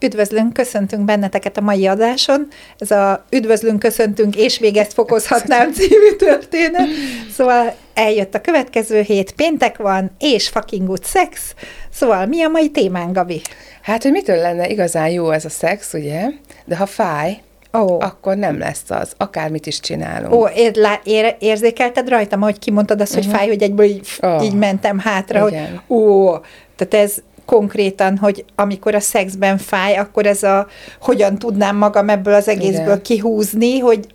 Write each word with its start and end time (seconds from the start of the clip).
Üdvözlünk, 0.00 0.52
köszöntünk 0.52 1.04
benneteket 1.04 1.56
a 1.56 1.60
mai 1.60 1.86
adáson. 1.86 2.48
Ez 2.78 2.90
a 2.90 3.24
Üdvözlünk, 3.30 3.78
köszöntünk 3.78 4.36
és 4.36 4.58
még 4.58 4.76
ezt 4.76 4.92
fokozhatnám 4.92 5.72
című 5.72 6.16
történet. 6.18 6.88
Szóval 7.32 7.74
eljött 7.94 8.34
a 8.34 8.40
következő 8.40 9.00
hét, 9.00 9.32
péntek 9.32 9.76
van, 9.76 10.10
és 10.18 10.48
fucking 10.48 10.86
good 10.86 11.04
sex. 11.04 11.54
Szóval 11.92 12.26
mi 12.26 12.42
a 12.42 12.48
mai 12.48 12.70
témánk, 12.70 13.14
Gabi? 13.14 13.40
Hát, 13.82 14.02
hogy 14.02 14.12
mitől 14.12 14.36
lenne 14.36 14.68
igazán 14.68 15.08
jó 15.08 15.30
ez 15.30 15.44
a 15.44 15.48
szex, 15.48 15.94
ugye? 15.94 16.26
De 16.64 16.76
ha 16.76 16.86
fáj, 16.86 17.40
Ó, 17.72 18.00
akkor 18.00 18.36
nem 18.36 18.58
lesz 18.58 18.82
az, 18.88 19.12
akármit 19.16 19.66
is 19.66 19.80
csinálunk. 19.80 20.34
Ó, 20.34 20.48
ér, 20.48 20.76
lá, 20.76 21.00
ér, 21.04 21.36
érzékelted 21.38 22.08
rajtam, 22.08 22.40
hogy 22.40 22.58
kimondtad 22.58 23.00
azt, 23.00 23.14
hogy 23.14 23.26
fáj, 23.26 23.48
hogy 23.48 23.62
egyből 23.62 23.86
így, 23.86 24.08
Ó. 24.22 24.42
így 24.42 24.54
mentem 24.54 24.98
hátra, 24.98 25.48
Igen. 25.48 25.82
hogy 25.86 25.96
ó, 25.96 26.30
tehát 26.76 27.06
ez 27.06 27.14
konkrétan, 27.50 28.16
hogy 28.16 28.44
amikor 28.54 28.94
a 28.94 29.00
szexben 29.00 29.58
fáj, 29.58 29.96
akkor 29.96 30.26
ez 30.26 30.42
a, 30.42 30.66
hogyan 31.00 31.38
tudnám 31.38 31.76
magam 31.76 32.08
ebből 32.08 32.34
az 32.34 32.48
egészből 32.48 32.84
Igen. 32.84 33.02
kihúzni, 33.02 33.78
hogy 33.78 34.06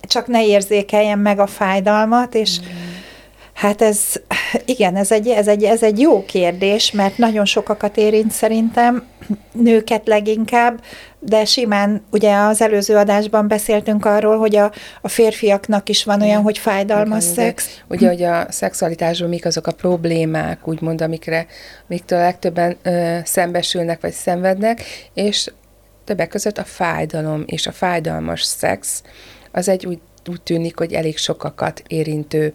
csak 0.00 0.26
ne 0.26 0.46
érzékeljem 0.46 1.20
meg 1.20 1.38
a 1.38 1.46
fájdalmat, 1.46 2.34
és 2.34 2.58
Hát 3.60 3.82
ez, 3.82 3.98
igen, 4.64 4.96
ez 4.96 5.12
egy, 5.12 5.28
ez, 5.28 5.48
egy, 5.48 5.64
ez 5.64 5.82
egy 5.82 6.00
jó 6.00 6.24
kérdés, 6.24 6.92
mert 6.92 7.18
nagyon 7.18 7.44
sokakat 7.44 7.96
érint 7.96 8.30
szerintem, 8.30 9.06
nőket 9.52 10.06
leginkább, 10.06 10.82
de 11.18 11.44
simán, 11.44 12.04
ugye 12.10 12.36
az 12.36 12.60
előző 12.60 12.96
adásban 12.96 13.48
beszéltünk 13.48 14.04
arról, 14.04 14.38
hogy 14.38 14.56
a, 14.56 14.72
a 15.00 15.08
férfiaknak 15.08 15.88
is 15.88 16.04
van 16.04 16.22
olyan, 16.22 16.42
hogy 16.42 16.58
fájdalmas 16.58 17.24
Igen, 17.24 17.34
szex. 17.34 17.82
Ugye, 17.88 18.08
hogy 18.08 18.22
a 18.22 18.46
szexualitásban 18.48 19.28
mik 19.28 19.46
azok 19.46 19.66
a 19.66 19.72
problémák, 19.72 20.68
úgymond, 20.68 21.00
amikre, 21.00 21.46
amiktől 21.88 22.18
a 22.18 22.22
legtöbben 22.22 22.76
ö, 22.82 23.18
szembesülnek, 23.24 24.00
vagy 24.00 24.12
szenvednek, 24.12 24.82
és 25.14 25.50
többek 26.04 26.28
között 26.28 26.58
a 26.58 26.64
fájdalom 26.64 27.42
és 27.46 27.66
a 27.66 27.72
fájdalmas 27.72 28.42
szex, 28.42 29.02
az 29.52 29.68
egy 29.68 29.86
úgy, 29.86 29.98
úgy 30.30 30.42
tűnik, 30.42 30.78
hogy 30.78 30.92
elég 30.92 31.18
sokakat 31.18 31.82
érintő 31.86 32.54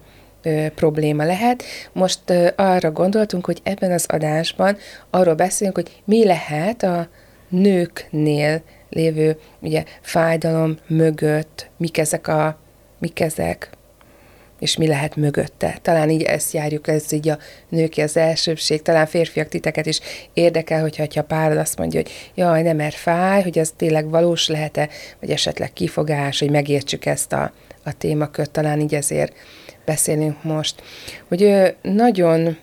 probléma 0.76 1.24
lehet. 1.24 1.64
Most 1.92 2.20
arra 2.56 2.92
gondoltunk, 2.92 3.46
hogy 3.46 3.60
ebben 3.64 3.92
az 3.92 4.06
adásban 4.08 4.78
arról 5.10 5.36
beszélünk, 5.36 5.76
hogy 5.76 6.02
mi 6.06 6.26
lehet 6.26 6.84
a 6.84 7.08
nőknél 7.50 8.62
lévő 8.90 9.40
ugye, 9.60 9.84
fájdalom 10.02 10.78
mögött, 10.88 11.70
mik 11.78 11.98
ezek 11.98 12.28
a 12.28 12.60
mik 13.00 13.20
ezek, 13.20 13.70
és 14.60 14.78
mi 14.78 14.88
lehet 14.88 15.16
mögötte. 15.16 15.78
Talán 15.82 16.10
így 16.10 16.22
ezt 16.22 16.54
járjuk, 16.54 16.88
ez 16.88 17.12
így 17.12 17.30
a 17.30 17.38
nőki 17.70 18.02
az 18.02 18.18
elsőbség, 18.18 18.82
talán 18.82 19.06
férfiak 19.06 19.48
titeket 19.48 19.86
is 19.86 20.00
érdekel, 20.34 20.82
hogyha 20.82 21.06
ha 21.16 21.22
párod 21.22 21.58
azt 21.58 21.78
mondja, 21.78 22.02
hogy 22.02 22.12
jaj, 22.36 22.62
nem 22.62 22.76
mert 22.76 22.96
fáj, 22.96 23.44
hogy 23.44 23.60
az 23.60 23.74
tényleg 23.78 24.10
valós 24.10 24.48
lehet-e, 24.48 24.90
vagy 25.20 25.32
esetleg 25.32 25.74
kifogás, 25.74 26.40
hogy 26.40 26.52
megértsük 26.52 27.06
ezt 27.06 27.34
a, 27.34 27.52
a 27.84 27.98
témakört, 27.98 28.52
talán 28.52 28.80
így 28.80 28.96
ezért 28.96 29.34
beszélünk 29.86 30.44
most. 30.44 30.84
Hogy 31.28 31.42
ő 31.42 31.76
nagyon 31.82 32.58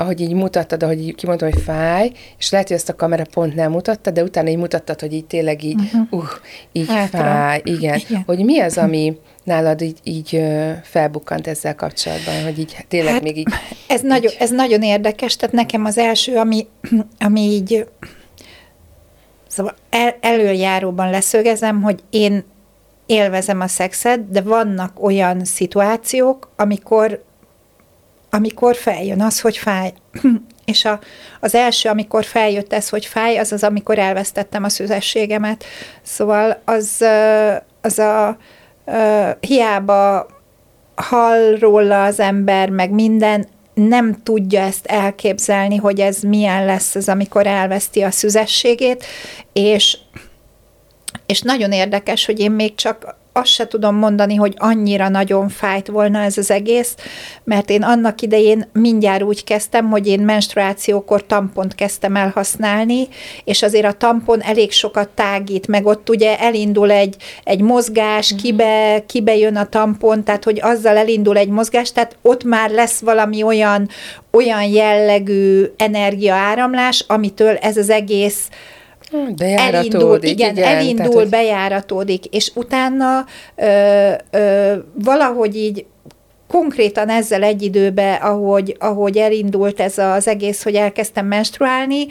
ahogy 0.00 0.20
így 0.20 0.32
mutattad, 0.32 0.82
ahogy 0.82 1.00
így 1.00 1.14
kimondtam, 1.14 1.50
hogy 1.50 1.62
fáj, 1.62 2.12
és 2.38 2.50
lehet, 2.50 2.68
hogy 2.68 2.76
ezt 2.76 2.88
a 2.88 2.96
kamera 2.96 3.24
pont 3.32 3.54
nem 3.54 3.70
mutatta, 3.70 4.10
de 4.10 4.22
utána 4.22 4.48
így 4.48 4.56
mutattad, 4.56 5.00
hogy 5.00 5.12
így 5.12 5.24
tényleg 5.24 5.64
így, 5.64 5.80
uh, 6.10 6.24
így 6.72 6.88
Hátra. 6.88 7.18
fáj, 7.18 7.60
igen. 7.64 7.98
Igen. 7.98 8.22
Hogy 8.26 8.44
mi 8.44 8.60
az, 8.60 8.78
ami 8.78 9.18
nálad 9.44 9.80
így, 9.80 9.98
így 10.02 10.42
felbukkant 10.82 11.46
ezzel 11.46 11.74
kapcsolatban, 11.74 12.42
hogy 12.42 12.58
így 12.58 12.76
tényleg 12.88 13.12
Hát, 13.12 13.22
még 13.22 13.36
így... 13.36 13.48
Ez, 13.86 14.00
nagyon, 14.00 14.32
ez 14.38 14.50
nagyon 14.50 14.82
érdekes, 14.82 15.36
tehát 15.36 15.54
nekem 15.54 15.84
az 15.84 15.98
első, 15.98 16.36
ami, 16.36 16.66
ami 17.26 17.40
így 17.40 17.86
szóval 19.46 19.74
el, 19.90 20.16
előjáróban 20.20 21.10
leszögezem, 21.10 21.82
hogy 21.82 22.02
én 22.10 22.44
élvezem 23.10 23.60
a 23.60 23.66
szexet, 23.66 24.30
de 24.30 24.40
vannak 24.40 25.02
olyan 25.02 25.44
szituációk, 25.44 26.50
amikor 26.56 27.22
amikor 28.32 28.76
feljön 28.76 29.22
az, 29.22 29.40
hogy 29.40 29.56
fáj. 29.56 29.92
És 30.64 30.84
a, 30.84 31.00
az 31.40 31.54
első, 31.54 31.88
amikor 31.88 32.24
feljött 32.24 32.72
ez, 32.72 32.88
hogy 32.88 33.06
fáj, 33.06 33.38
az 33.38 33.52
az, 33.52 33.64
amikor 33.64 33.98
elvesztettem 33.98 34.64
a 34.64 34.68
szüzességemet. 34.68 35.64
Szóval 36.02 36.60
az, 36.64 37.04
az 37.80 37.98
a 37.98 38.36
hiába 39.40 40.26
hall 40.94 41.56
róla 41.58 42.04
az 42.04 42.20
ember, 42.20 42.68
meg 42.68 42.90
minden, 42.90 43.46
nem 43.74 44.22
tudja 44.22 44.60
ezt 44.60 44.86
elképzelni, 44.86 45.76
hogy 45.76 46.00
ez 46.00 46.20
milyen 46.20 46.64
lesz 46.64 46.94
az, 46.94 47.08
amikor 47.08 47.46
elveszti 47.46 48.02
a 48.02 48.10
szüzességét, 48.10 49.04
és 49.52 49.98
és 51.30 51.40
nagyon 51.40 51.72
érdekes, 51.72 52.26
hogy 52.26 52.40
én 52.40 52.50
még 52.50 52.74
csak 52.74 53.18
azt 53.32 53.46
se 53.46 53.66
tudom 53.66 53.96
mondani, 53.96 54.34
hogy 54.34 54.54
annyira 54.56 55.08
nagyon 55.08 55.48
fájt 55.48 55.88
volna 55.88 56.20
ez 56.20 56.38
az 56.38 56.50
egész, 56.50 56.94
mert 57.44 57.70
én 57.70 57.82
annak 57.82 58.20
idején 58.20 58.68
mindjárt 58.72 59.22
úgy 59.22 59.44
kezdtem, 59.44 59.90
hogy 59.90 60.06
én 60.06 60.20
menstruációkor 60.20 61.26
tampont 61.26 61.74
kezdtem 61.74 62.16
el 62.16 62.30
használni, 62.34 63.08
és 63.44 63.62
azért 63.62 63.84
a 63.86 63.92
tampon 63.92 64.42
elég 64.42 64.72
sokat 64.72 65.08
tágít, 65.08 65.66
meg 65.66 65.86
ott 65.86 66.08
ugye 66.08 66.38
elindul 66.38 66.90
egy, 66.90 67.16
egy 67.44 67.60
mozgás, 67.60 68.34
kibe, 68.42 69.04
kibe 69.06 69.36
jön 69.36 69.56
a 69.56 69.68
tampon, 69.68 70.24
tehát 70.24 70.44
hogy 70.44 70.60
azzal 70.62 70.96
elindul 70.96 71.36
egy 71.36 71.48
mozgás, 71.48 71.92
tehát 71.92 72.16
ott 72.22 72.44
már 72.44 72.70
lesz 72.70 73.00
valami 73.00 73.42
olyan, 73.42 73.88
olyan 74.30 74.62
jellegű 74.62 75.64
energiaáramlás, 75.76 77.04
amitől 77.08 77.56
ez 77.56 77.76
az 77.76 77.90
egész 77.90 78.48
elindul, 79.38 80.22
igen, 80.22 80.56
igen 80.56 80.64
elindul, 80.64 81.12
tehát, 81.12 81.28
bejáratódik, 81.28 82.24
és 82.24 82.50
utána 82.54 83.24
ö, 83.56 84.12
ö, 84.30 84.74
valahogy 84.94 85.56
így 85.56 85.86
konkrétan 86.48 87.08
ezzel 87.08 87.42
egy 87.42 87.62
időben, 87.62 88.14
ahogy, 88.14 88.76
ahogy 88.78 89.16
elindult 89.16 89.80
ez 89.80 89.98
az 89.98 90.28
egész, 90.28 90.62
hogy 90.62 90.74
elkezdtem 90.74 91.26
menstruálni, 91.26 92.06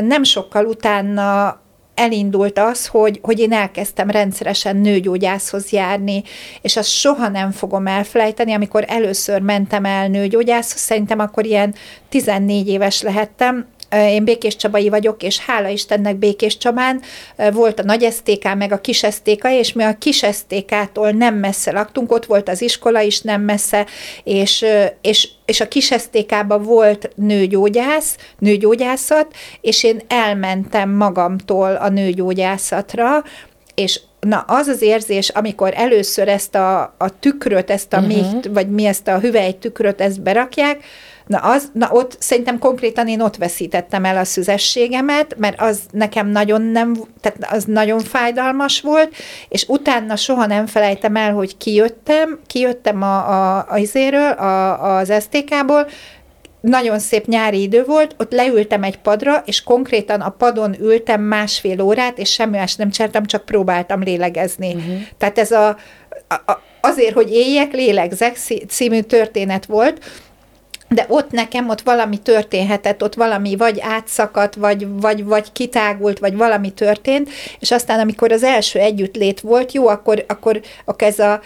nem 0.00 0.22
sokkal 0.22 0.66
utána 0.66 1.60
elindult 1.94 2.58
az, 2.58 2.86
hogy, 2.86 3.18
hogy 3.22 3.38
én 3.38 3.52
elkezdtem 3.52 4.10
rendszeresen 4.10 4.76
nőgyógyászhoz 4.76 5.70
járni, 5.70 6.22
és 6.62 6.76
azt 6.76 6.88
soha 6.88 7.28
nem 7.28 7.50
fogom 7.50 7.86
elfelejteni, 7.86 8.52
amikor 8.52 8.84
először 8.88 9.40
mentem 9.40 9.84
el 9.84 10.08
nőgyógyászhoz, 10.08 10.80
szerintem 10.80 11.18
akkor 11.18 11.44
ilyen 11.44 11.74
14 12.08 12.68
éves 12.68 13.02
lehettem, 13.02 13.66
én 13.92 14.24
Békés 14.24 14.56
Csabai 14.56 14.88
vagyok, 14.88 15.22
és 15.22 15.38
hála 15.38 15.68
Istennek 15.68 16.16
Békés 16.16 16.56
Csabán 16.56 17.02
volt 17.52 17.80
a 17.80 17.82
nagy 17.82 18.08
STK, 18.12 18.54
meg 18.54 18.72
a 18.72 18.80
kis 18.80 18.98
STK, 18.98 19.44
és 19.50 19.72
mi 19.72 19.82
a 19.82 19.98
kis 19.98 20.24
STK-tól 20.32 21.10
nem 21.10 21.34
messze 21.34 21.72
laktunk, 21.72 22.12
ott 22.12 22.26
volt 22.26 22.48
az 22.48 22.62
iskola 22.62 23.00
is 23.00 23.20
nem 23.20 23.40
messze, 23.40 23.86
és, 24.24 24.64
és, 25.00 25.28
és 25.46 25.60
a 25.60 25.68
kis 25.68 25.86
STK-ban 25.86 26.62
volt 26.62 27.10
nőgyógyász, 27.14 28.16
nőgyógyászat, 28.38 29.26
és 29.60 29.84
én 29.84 30.00
elmentem 30.08 30.90
magamtól 30.90 31.74
a 31.74 31.88
nőgyógyászatra, 31.88 33.24
és 33.74 34.00
na 34.26 34.44
az 34.46 34.66
az 34.66 34.82
érzés, 34.82 35.28
amikor 35.28 35.72
először 35.76 36.28
ezt 36.28 36.54
a, 36.54 36.94
a 36.98 37.18
tükröt, 37.20 37.70
ezt 37.70 37.92
a 37.92 37.98
uh-huh. 37.98 38.12
méht, 38.12 38.48
vagy 38.52 38.70
mi 38.70 38.84
ezt 38.84 39.08
a 39.08 39.18
hüvely 39.18 39.52
tükröt, 39.52 40.00
ezt 40.00 40.22
berakják, 40.22 40.84
Na, 41.26 41.38
az, 41.38 41.70
na 41.72 41.88
ott 41.90 42.16
szerintem 42.18 42.58
konkrétan 42.58 43.08
én 43.08 43.20
ott 43.20 43.36
veszítettem 43.36 44.04
el 44.04 44.16
a 44.16 44.24
szüzességemet, 44.24 45.34
mert 45.38 45.60
az 45.60 45.80
nekem 45.90 46.28
nagyon 46.28 46.62
nem, 46.62 46.96
tehát 47.20 47.52
az 47.54 47.64
nagyon 47.64 48.00
fájdalmas 48.00 48.80
volt, 48.80 49.14
és 49.48 49.64
utána 49.68 50.16
soha 50.16 50.46
nem 50.46 50.66
felejtem 50.66 51.16
el, 51.16 51.32
hogy 51.32 51.56
kijöttem, 51.56 52.38
kijöttem 52.46 53.02
a, 53.02 53.28
a, 53.28 53.66
a 53.68 53.78
izéről, 53.78 54.30
a, 54.30 54.96
az 54.96 55.12
STK-ból, 55.20 55.86
nagyon 56.62 56.98
szép 56.98 57.26
nyári 57.26 57.62
idő 57.62 57.84
volt, 57.84 58.14
ott 58.18 58.32
leültem 58.32 58.82
egy 58.82 58.98
padra, 58.98 59.42
és 59.46 59.62
konkrétan 59.62 60.20
a 60.20 60.28
padon 60.28 60.76
ültem 60.80 61.20
másfél 61.20 61.80
órát, 61.80 62.18
és 62.18 62.32
semmi 62.32 62.56
más 62.56 62.76
nem 62.76 62.90
csináltam, 62.90 63.24
csak 63.24 63.44
próbáltam 63.44 64.02
lélegezni. 64.02 64.74
Uh-huh. 64.74 65.00
Tehát 65.18 65.38
ez 65.38 65.50
a, 65.50 65.76
a, 66.28 66.60
azért, 66.80 67.14
hogy 67.14 67.30
éljek, 67.30 67.72
lélegzek 67.72 68.36
című 68.68 69.00
történet 69.00 69.66
volt, 69.66 70.00
de 70.88 71.06
ott 71.08 71.30
nekem 71.30 71.68
ott 71.68 71.80
valami 71.80 72.18
történhetett, 72.18 73.02
ott 73.02 73.14
valami 73.14 73.56
vagy 73.56 73.80
átszakadt, 73.80 74.54
vagy, 74.54 74.86
vagy, 75.00 75.24
vagy 75.24 75.52
kitágult, 75.52 76.18
vagy 76.18 76.36
valami 76.36 76.70
történt, 76.70 77.30
és 77.58 77.70
aztán 77.70 78.00
amikor 78.00 78.32
az 78.32 78.42
első 78.42 78.78
együttlét 78.78 79.40
volt, 79.40 79.72
jó, 79.72 79.88
akkor, 79.88 80.24
akkor, 80.28 80.60
akkor 80.84 81.08
ez 81.08 81.18
a 81.18 81.40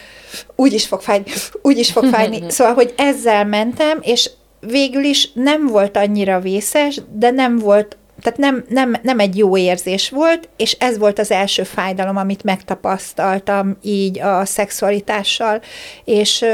úgy 0.56 0.72
is 0.72 0.86
fog 0.86 1.00
fájni, 1.00 1.24
úgy 1.62 1.78
is 1.78 1.92
fog 1.92 2.04
fájni. 2.04 2.42
Szóval, 2.56 2.74
hogy 2.74 2.94
ezzel 2.96 3.44
mentem, 3.44 3.98
és 4.02 4.30
végül 4.66 5.04
is 5.04 5.32
nem 5.32 5.66
volt 5.66 5.96
annyira 5.96 6.40
vészes, 6.40 7.00
de 7.12 7.30
nem 7.30 7.58
volt 7.58 7.96
tehát 8.20 8.38
nem, 8.38 8.64
nem, 8.68 8.96
nem 9.02 9.18
egy 9.18 9.36
jó 9.36 9.56
érzés 9.56 10.10
volt, 10.10 10.48
és 10.56 10.72
ez 10.72 10.98
volt 10.98 11.18
az 11.18 11.30
első 11.30 11.62
fájdalom, 11.62 12.16
amit 12.16 12.44
megtapasztaltam 12.44 13.76
így 13.82 14.20
a 14.20 14.44
szexualitással, 14.44 15.60
és 16.04 16.44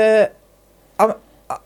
a, 0.97 1.05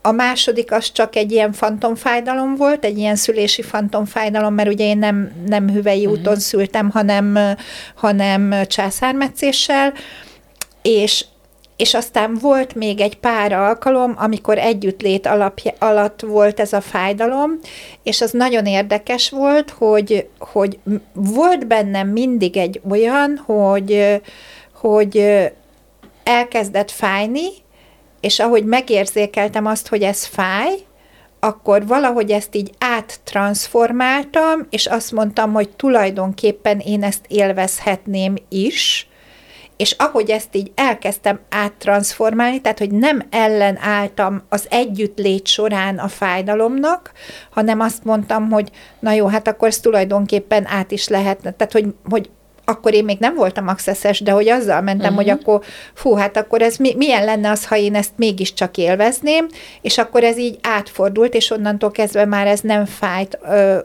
a 0.02 0.10
második 0.10 0.72
az 0.72 0.92
csak 0.92 1.16
egy 1.16 1.32
ilyen 1.32 1.52
fantomfájdalom 1.52 2.56
volt, 2.56 2.84
egy 2.84 2.98
ilyen 2.98 3.16
szülési 3.16 3.62
fantomfájdalom, 3.62 4.54
mert 4.54 4.68
ugye 4.68 4.84
én 4.84 4.98
nem, 4.98 5.32
nem 5.46 5.70
hüvei 5.70 6.06
uh-huh. 6.06 6.20
úton 6.20 6.36
szültem, 6.36 6.90
hanem, 6.90 7.38
hanem 7.94 8.66
császármetszéssel, 8.66 9.92
és 10.82 11.24
és 11.76 11.94
aztán 11.94 12.34
volt 12.34 12.74
még 12.74 13.00
egy 13.00 13.16
pár 13.18 13.52
alkalom, 13.52 14.14
amikor 14.18 14.58
együttlét 14.58 15.26
alapja, 15.26 15.72
alatt 15.78 16.20
volt 16.20 16.60
ez 16.60 16.72
a 16.72 16.80
fájdalom, 16.80 17.58
és 18.02 18.20
az 18.20 18.30
nagyon 18.30 18.66
érdekes 18.66 19.30
volt, 19.30 19.70
hogy, 19.70 20.28
hogy 20.38 20.78
volt 21.12 21.66
bennem 21.66 22.08
mindig 22.08 22.56
egy 22.56 22.80
olyan, 22.90 23.42
hogy, 23.46 24.20
hogy 24.74 25.42
elkezdett 26.24 26.90
fájni, 26.90 27.48
és 28.20 28.38
ahogy 28.38 28.64
megérzékeltem 28.64 29.66
azt, 29.66 29.88
hogy 29.88 30.02
ez 30.02 30.24
fáj, 30.24 30.74
akkor 31.40 31.86
valahogy 31.86 32.30
ezt 32.30 32.54
így 32.54 32.70
áttransformáltam, 32.78 34.66
és 34.70 34.86
azt 34.86 35.12
mondtam, 35.12 35.52
hogy 35.52 35.68
tulajdonképpen 35.68 36.78
én 36.78 37.02
ezt 37.02 37.24
élvezhetném 37.28 38.34
is, 38.48 39.08
és 39.76 39.92
ahogy 39.98 40.30
ezt 40.30 40.56
így 40.56 40.72
elkezdtem 40.74 41.40
áttransformálni, 41.48 42.60
tehát 42.60 42.78
hogy 42.78 42.90
nem 42.90 43.22
ellenálltam 43.30 44.42
az 44.48 44.66
együttlét 44.70 45.46
során 45.46 45.98
a 45.98 46.08
fájdalomnak, 46.08 47.12
hanem 47.50 47.80
azt 47.80 48.04
mondtam, 48.04 48.50
hogy 48.50 48.70
na 48.98 49.12
jó, 49.12 49.26
hát 49.26 49.48
akkor 49.48 49.68
ez 49.68 49.80
tulajdonképpen 49.80 50.66
át 50.66 50.90
is 50.90 51.08
lehetne. 51.08 51.50
Tehát, 51.50 51.72
hogy, 51.72 51.86
hogy 52.10 52.30
akkor 52.64 52.94
én 52.94 53.04
még 53.04 53.18
nem 53.18 53.34
voltam 53.34 53.68
accesses, 53.68 54.20
de 54.20 54.30
hogy 54.30 54.48
azzal 54.48 54.80
mentem, 54.80 55.12
uh-huh. 55.12 55.24
hogy 55.24 55.28
akkor 55.30 55.60
fú, 55.94 56.14
hát 56.14 56.36
akkor 56.36 56.62
ez 56.62 56.76
mi, 56.76 56.94
milyen 56.94 57.24
lenne 57.24 57.50
az, 57.50 57.66
ha 57.66 57.76
én 57.76 57.94
ezt 57.94 58.12
mégiscsak 58.16 58.76
élvezném, 58.76 59.46
és 59.82 59.98
akkor 59.98 60.24
ez 60.24 60.38
így 60.38 60.58
átfordult, 60.62 61.34
és 61.34 61.50
onnantól 61.50 61.90
kezdve 61.90 62.24
már 62.24 62.46
ez 62.46 62.60
nem 62.60 62.84
fájt, 62.84 63.38
ö, 63.42 63.78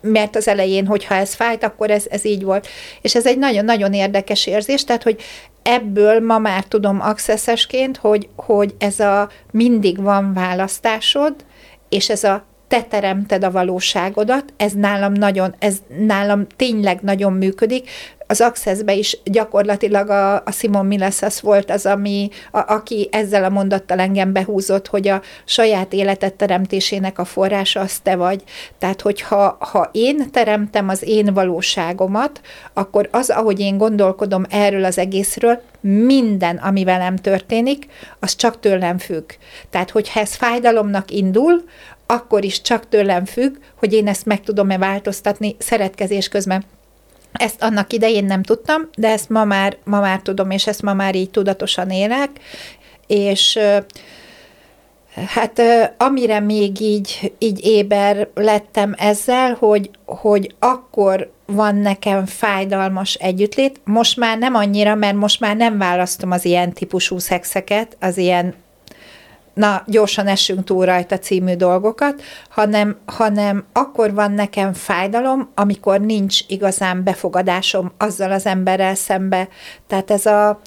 mert 0.00 0.36
az 0.36 0.48
elején, 0.48 0.86
hogyha 0.86 1.14
ez 1.14 1.34
fájt, 1.34 1.64
akkor 1.64 1.90
ez, 1.90 2.04
ez 2.10 2.24
így 2.24 2.42
volt. 2.42 2.66
És 3.00 3.14
ez 3.14 3.26
egy 3.26 3.38
nagyon-nagyon 3.38 3.92
érdekes 3.92 4.46
érzés, 4.46 4.84
tehát, 4.84 5.02
hogy 5.02 5.20
ebből 5.62 6.20
ma 6.20 6.38
már 6.38 6.64
tudom 6.64 7.00
accessesként, 7.00 7.96
hogy, 7.96 8.28
hogy 8.36 8.74
ez 8.78 9.00
a 9.00 9.28
mindig 9.50 10.02
van 10.02 10.32
választásod, 10.32 11.34
és 11.88 12.08
ez 12.08 12.24
a 12.24 12.44
te 12.68 12.82
teremted 12.82 13.44
a 13.44 13.50
valóságodat, 13.50 14.52
ez 14.56 14.72
nálam 14.72 15.12
nagyon, 15.12 15.54
ez 15.58 15.76
nálam 15.98 16.46
tényleg 16.56 17.00
nagyon 17.02 17.32
működik. 17.32 17.90
Az 18.28 18.40
Accessbe 18.40 18.94
is 18.94 19.18
gyakorlatilag 19.24 20.10
a, 20.10 20.34
a 20.34 20.50
Simon 20.52 20.86
Milesas 20.86 21.40
volt 21.40 21.70
az, 21.70 21.86
ami, 21.86 22.28
a, 22.50 22.72
aki 22.72 23.08
ezzel 23.12 23.44
a 23.44 23.48
mondattal 23.48 23.98
engem 23.98 24.32
behúzott, 24.32 24.86
hogy 24.86 25.08
a 25.08 25.22
saját 25.44 25.92
életet 25.92 26.34
teremtésének 26.34 27.18
a 27.18 27.24
forrása 27.24 27.80
az 27.80 27.98
te 27.98 28.16
vagy. 28.16 28.42
Tehát, 28.78 29.00
hogyha 29.00 29.56
ha 29.60 29.88
én 29.92 30.30
teremtem 30.30 30.88
az 30.88 31.02
én 31.02 31.34
valóságomat, 31.34 32.40
akkor 32.72 33.08
az, 33.12 33.30
ahogy 33.30 33.60
én 33.60 33.78
gondolkodom 33.78 34.44
erről 34.50 34.84
az 34.84 34.98
egészről, 34.98 35.60
minden, 35.80 36.56
ami 36.56 36.84
velem 36.84 37.16
történik, 37.16 37.86
az 38.20 38.36
csak 38.36 38.60
tőlem 38.60 38.98
függ. 38.98 39.30
Tehát, 39.70 39.90
hogyha 39.90 40.20
ez 40.20 40.34
fájdalomnak 40.34 41.10
indul, 41.10 41.64
akkor 42.06 42.44
is 42.44 42.60
csak 42.60 42.88
tőlem 42.88 43.24
függ, 43.24 43.56
hogy 43.78 43.92
én 43.92 44.08
ezt 44.08 44.24
meg 44.26 44.40
tudom-e 44.40 44.78
változtatni 44.78 45.56
szeretkezés 45.58 46.28
közben. 46.28 46.64
Ezt 47.32 47.62
annak 47.62 47.92
idején 47.92 48.24
nem 48.24 48.42
tudtam, 48.42 48.88
de 48.96 49.08
ezt 49.08 49.28
ma 49.28 49.44
már, 49.44 49.76
ma 49.84 50.00
már 50.00 50.20
tudom, 50.20 50.50
és 50.50 50.66
ezt 50.66 50.82
ma 50.82 50.94
már 50.94 51.14
így 51.14 51.30
tudatosan 51.30 51.90
élek, 51.90 52.30
és 53.06 53.58
hát 55.26 55.62
amire 55.98 56.40
még 56.40 56.80
így, 56.80 57.32
így 57.38 57.64
éber 57.64 58.28
lettem 58.34 58.94
ezzel, 58.98 59.56
hogy, 59.58 59.90
hogy 60.04 60.54
akkor 60.58 61.32
van 61.46 61.76
nekem 61.76 62.26
fájdalmas 62.26 63.14
együttlét, 63.14 63.80
most 63.84 64.16
már 64.16 64.38
nem 64.38 64.54
annyira, 64.54 64.94
mert 64.94 65.16
most 65.16 65.40
már 65.40 65.56
nem 65.56 65.78
választom 65.78 66.30
az 66.30 66.44
ilyen 66.44 66.72
típusú 66.72 67.18
szexeket, 67.18 67.96
az 68.00 68.16
ilyen 68.16 68.54
na, 69.56 69.82
gyorsan 69.86 70.26
essünk 70.26 70.64
túl 70.64 70.84
rajta 70.84 71.18
című 71.18 71.54
dolgokat, 71.54 72.22
hanem, 72.48 72.96
hanem 73.06 73.64
akkor 73.72 74.14
van 74.14 74.32
nekem 74.32 74.72
fájdalom, 74.72 75.50
amikor 75.54 76.00
nincs 76.00 76.40
igazán 76.48 77.02
befogadásom 77.02 77.92
azzal 77.98 78.32
az 78.32 78.46
emberrel 78.46 78.94
szembe. 78.94 79.48
Tehát 79.86 80.10
ez 80.10 80.26
a 80.26 80.60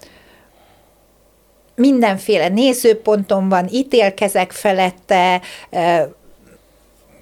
mindenféle 1.76 2.48
nézőpontom 2.48 3.50
van, 3.50 3.68
ítélkezek 3.72 4.52
felette, 4.52 5.42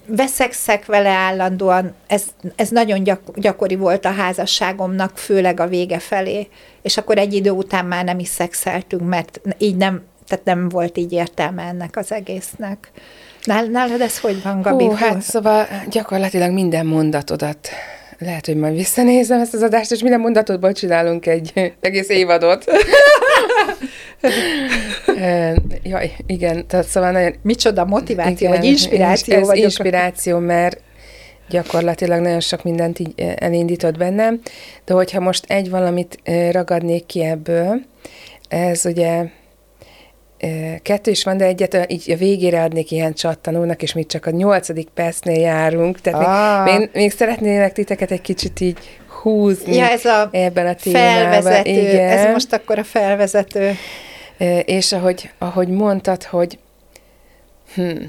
veszekszek 0.05 0.85
vele 0.85 1.09
állandóan, 1.09 1.93
ez, 2.07 2.23
ez 2.55 2.69
nagyon 2.69 3.03
gyak, 3.03 3.21
gyakori 3.35 3.75
volt 3.75 4.05
a 4.05 4.11
házasságomnak, 4.11 5.17
főleg 5.17 5.59
a 5.59 5.67
vége 5.67 5.99
felé, 5.99 6.47
és 6.81 6.97
akkor 6.97 7.17
egy 7.17 7.33
idő 7.33 7.49
után 7.49 7.85
már 7.85 8.03
nem 8.03 8.19
is 8.19 8.27
szexeltünk, 8.27 9.07
mert 9.07 9.41
így 9.57 9.75
nem, 9.75 10.03
tehát 10.27 10.45
nem 10.45 10.69
volt 10.69 10.97
így 10.97 11.11
értelme 11.11 11.63
ennek 11.63 11.97
az 11.97 12.11
egésznek. 12.11 12.91
Nálad 13.43 14.01
ez 14.01 14.19
hogy 14.19 14.43
van, 14.43 14.61
Gabi? 14.61 14.85
Hú, 14.85 14.91
hát 14.91 15.21
szóval 15.21 15.67
gyakorlatilag 15.89 16.51
minden 16.51 16.85
mondatodat 16.85 17.69
lehet, 18.19 18.45
hogy 18.45 18.55
majd 18.55 18.75
visszanézem 18.75 19.39
ezt 19.39 19.53
az 19.53 19.61
adást, 19.61 19.91
és 19.91 20.01
minden 20.01 20.19
mondatodból 20.19 20.71
csinálunk 20.71 21.25
egy 21.25 21.73
egész 21.79 22.09
évadot. 22.09 22.65
Jaj, 25.83 26.11
igen, 26.25 26.67
tehát 26.67 26.87
szóval 26.87 27.11
nagyon... 27.11 27.35
Micsoda 27.41 27.85
motiváció, 27.85 28.47
igen, 28.47 28.51
vagy 28.51 28.63
inspiráció 28.63 29.35
ez 29.35 29.47
vagyok. 29.47 29.63
inspiráció, 29.63 30.37
mert 30.39 30.81
gyakorlatilag 31.49 32.21
nagyon 32.21 32.39
sok 32.39 32.63
mindent 32.63 32.99
így 32.99 33.13
elindított 33.35 33.97
bennem, 33.97 34.41
de 34.85 34.93
hogyha 34.93 35.19
most 35.19 35.45
egy 35.47 35.69
valamit 35.69 36.19
ragadnék 36.51 37.05
ki 37.05 37.23
ebből, 37.23 37.81
ez 38.47 38.85
ugye 38.85 39.23
Kettő 40.81 41.11
is 41.11 41.23
van, 41.23 41.37
de 41.37 41.45
egyet 41.45 41.85
így 41.87 42.11
a 42.11 42.15
végére 42.15 42.63
adnék 42.63 42.91
ilyen 42.91 43.13
csattanónak, 43.13 43.81
és 43.81 43.93
mi 43.93 44.05
csak 44.05 44.25
a 44.25 44.29
nyolcadik 44.29 44.87
percnél 44.87 45.39
járunk, 45.39 46.01
tehát 46.01 46.25
ah. 46.27 46.65
még, 46.65 46.79
még, 46.79 46.89
még 46.93 47.11
szeretnének 47.11 47.73
titeket 47.73 48.11
egy 48.11 48.21
kicsit 48.21 48.59
így 48.59 48.77
húzni 49.21 49.75
ja, 49.75 49.89
ez 49.89 50.05
a 50.05 50.29
ebben 50.31 50.67
a 50.67 50.73
témában. 50.73 51.31
Felvezető, 51.31 51.69
Igen. 51.69 52.09
ez 52.09 52.31
most 52.31 52.53
akkor 52.53 52.79
a 52.79 52.83
felvezető. 52.83 53.75
És 54.65 54.91
ahogy, 54.91 55.29
ahogy 55.37 55.67
mondtad, 55.67 56.23
hogy 56.23 56.59
hm, 57.75 58.03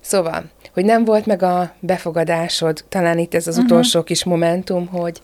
szóval, 0.00 0.44
hogy 0.74 0.84
nem 0.84 1.04
volt 1.04 1.26
meg 1.26 1.42
a 1.42 1.74
befogadásod, 1.80 2.84
talán 2.88 3.18
itt 3.18 3.34
ez 3.34 3.46
az 3.46 3.56
uh-huh. 3.56 3.70
utolsó 3.70 4.02
kis 4.02 4.24
momentum, 4.24 4.86
hogy, 4.86 5.20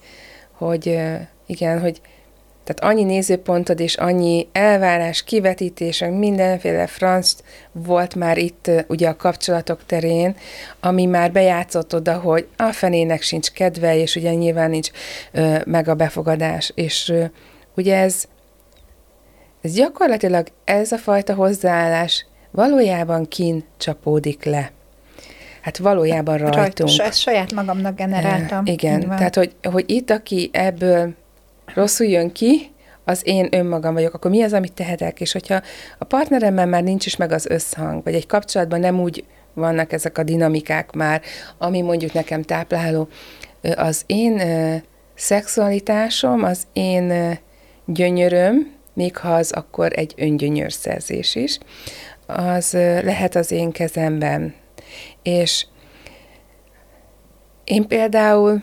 hogy 0.53 0.99
igen, 1.47 1.81
hogy 1.81 2.01
tehát 2.65 2.95
annyi 2.95 3.05
nézőpontod 3.05 3.81
és 3.81 3.97
annyi 3.97 4.49
elvárás, 4.53 5.23
kivetítés, 5.23 6.05
mindenféle 6.11 6.87
franc 6.87 7.33
volt 7.73 8.15
már 8.15 8.39
itt 8.39 8.71
ugye 8.87 9.09
a 9.09 9.17
kapcsolatok 9.17 9.81
terén, 9.87 10.37
ami 10.81 11.07
már 11.07 11.33
bejátszott 11.33 11.95
oda, 11.95 12.19
hogy 12.19 12.49
a 12.57 12.73
fenének 12.73 13.23
sincs 13.23 13.51
kedve, 13.51 13.97
és 13.97 14.17
ugye 14.17 14.35
nyilván 14.35 14.71
nincs 14.71 14.91
ö, 15.33 15.57
meg 15.67 15.89
a 15.89 15.95
befogadás. 15.95 16.73
És 16.75 17.09
ö, 17.09 17.25
ugye 17.77 17.97
ez, 17.97 18.25
ez 19.63 19.75
gyakorlatilag 19.75 20.47
ez 20.65 20.93
a 20.93 20.99
fajta 20.99 21.35
hozzáállás 21.35 22.27
valójában 22.51 23.29
kin 23.29 23.65
csapódik 23.77 24.45
le. 24.45 24.71
Hát 25.61 25.79
valójában 25.79 26.39
rajtunk. 26.39 26.91
Rajt, 26.97 27.15
saját 27.15 27.53
magamnak 27.53 27.97
generáltam. 27.97 28.67
Igen, 28.67 29.01
tehát 29.01 29.35
hogy, 29.35 29.55
hogy 29.63 29.85
itt, 29.87 30.11
aki 30.11 30.51
ebből 30.53 31.15
rosszul 31.75 32.07
jön 32.07 32.33
ki, 32.33 32.73
az 33.05 33.23
én 33.25 33.49
önmagam 33.51 33.95
vagyok, 33.95 34.15
akkor 34.15 34.31
mi 34.31 34.43
az, 34.43 34.53
amit 34.53 34.73
tehetek? 34.73 35.21
És 35.21 35.33
hogyha 35.33 35.61
a 35.99 36.05
partneremmel 36.05 36.67
már 36.67 36.83
nincs 36.83 37.07
is 37.07 37.17
meg 37.17 37.33
az 37.33 37.47
összhang, 37.47 38.05
vagy 38.05 38.15
egy 38.15 38.27
kapcsolatban 38.27 38.81
nem 38.81 39.01
úgy 39.01 39.25
vannak 39.55 39.93
ezek 39.93 40.19
a 40.19 40.23
dinamikák 40.23 40.93
már, 40.93 41.23
ami 41.59 41.81
mondjuk 41.81 42.13
nekem 42.13 42.43
tápláló, 42.43 43.09
az 43.77 44.03
én 44.07 44.43
szexualitásom, 45.15 46.43
az 46.43 46.63
én 46.73 47.39
gyönyöröm, 47.85 48.73
még 48.95 49.17
ha 49.17 49.35
az 49.35 49.53
akkor 49.53 49.93
egy 49.95 50.15
öngyönyörszerzés 50.17 51.35
is, 51.35 51.59
az 52.27 52.73
lehet 53.03 53.35
az 53.35 53.51
én 53.51 53.73
kezemben. 53.73 54.55
És 55.23 55.67
én 57.65 57.87
például, 57.87 58.63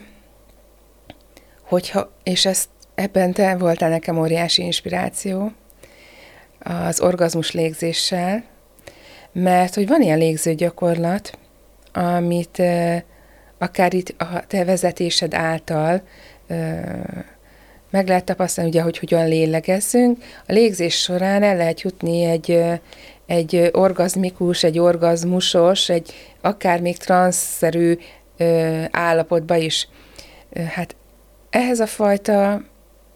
hogyha, 1.62 2.12
és 2.24 2.46
ezt 2.46 2.70
ebben 2.98 3.34
te 3.34 3.56
voltál 3.56 3.90
nekem 3.90 4.20
óriási 4.20 4.64
inspiráció, 4.64 5.52
az 6.60 7.02
orgazmus 7.02 7.52
légzéssel, 7.52 8.44
mert 9.32 9.76
hogy 9.76 9.88
van 9.88 10.02
ilyen 10.02 10.18
légző 10.18 10.54
gyakorlat, 10.54 11.38
amit 11.94 12.62
akár 13.58 13.94
itt 13.94 14.22
a 14.22 14.44
te 14.48 14.66
vezetésed 14.66 15.34
által 15.34 16.02
meg 17.90 18.08
lehet 18.08 18.24
tapasztalni, 18.24 18.70
ugye, 18.70 18.82
hogy 18.82 18.98
hogyan 18.98 19.28
lélegezzünk. 19.28 20.24
A 20.48 20.52
légzés 20.52 21.02
során 21.02 21.44
el 21.44 21.56
lehet 21.58 21.82
jutni 21.82 22.24
egy, 22.24 22.64
egy 23.26 23.70
orgazmikus, 23.74 24.64
egy 24.64 24.80
orgazmusos, 24.80 25.90
egy 25.90 26.14
akár 26.42 26.82
még 26.82 26.98
transzszerű 26.98 27.98
állapotba 28.92 29.56
is. 29.56 29.88
Hát 30.68 30.96
ehhez 31.50 31.80
a 31.80 31.88
fajta 31.88 32.62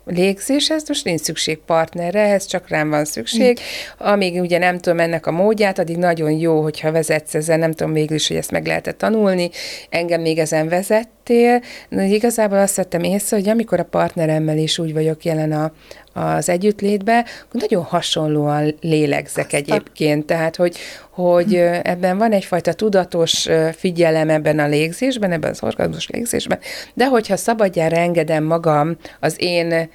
légzéshez 0.06 0.88
most 0.88 1.06
nincs 1.06 1.22
szükség 1.22 1.58
partnerre, 1.58 2.20
ehhez 2.20 2.46
csak 2.46 2.68
rám 2.68 2.90
van 2.90 3.06
szükség. 3.06 3.60
Amíg 3.98 4.40
ugye 4.40 4.58
nem 4.58 4.80
tudom 4.80 5.00
ennek 5.00 5.26
a 5.26 5.32
módját, 5.32 5.80
addig 5.80 5.98
nagyon 5.98 6.32
jó, 6.32 6.62
hogyha 6.62 6.92
vezetsz 6.92 7.36
ezen, 7.36 7.60
nem 7.60 7.72
tudom 7.72 7.94
végül 7.94 8.16
is, 8.16 8.28
hogy 8.28 8.38
ezt 8.38 8.52
meg 8.52 8.66
lehet 8.66 8.96
tanulni. 8.98 9.50
Engem 9.90 10.22
még 10.22 10.38
ezen 10.38 10.70
vezettél. 10.70 11.62
De 11.90 12.06
igazából 12.06 12.58
azt 12.58 12.76
vettem 12.76 13.04
észre, 13.04 13.38
hogy 13.38 13.50
amikor 13.50 13.80
a 13.80 13.84
partneremmel 13.84 14.58
is 14.58 14.80
úgy 14.80 14.94
vagyok 14.94 15.24
jelen 15.24 15.52
a, 15.52 15.72
az 16.14 16.50
együttlétbe, 16.50 17.26
nagyon 17.52 17.84
hasonlóan 17.84 18.76
lélegzek 18.82 19.54
egyébként. 19.54 20.26
Tehát, 20.26 20.56
hogy, 20.56 20.78
hogy 21.10 21.56
ebben 21.84 22.18
van 22.18 22.32
egyfajta 22.32 22.74
tudatos 22.74 23.48
figyelem 23.72 24.30
ebben 24.30 24.60
a 24.60 24.68
légzésben, 24.68 25.32
ebben 25.32 25.50
az 25.50 25.64
orgazmus 25.64 26.10
légzésben, 26.10 26.60
de 26.94 27.08
hogyha 27.08 27.38
szabadjára 27.38 27.96
engedem 27.96 28.44
magam 28.44 28.98
az 29.20 29.36
én 29.38 29.90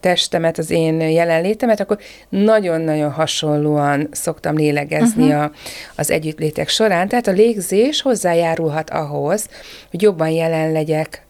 testemet, 0.00 0.58
az 0.58 0.70
én 0.70 1.00
jelenlétemet, 1.00 1.80
akkor 1.80 1.98
nagyon-nagyon 2.28 3.10
hasonlóan 3.10 4.08
szoktam 4.10 4.56
lélegezni 4.56 5.26
uh-huh. 5.26 5.42
a, 5.42 5.50
az 5.96 6.10
együttlétek 6.10 6.68
során. 6.68 7.08
Tehát 7.08 7.26
a 7.26 7.32
légzés 7.32 8.02
hozzájárulhat 8.02 8.90
ahhoz, 8.90 9.48
hogy 9.90 10.02
jobban 10.02 10.28
jelen 10.28 10.72
legyek 10.72 11.26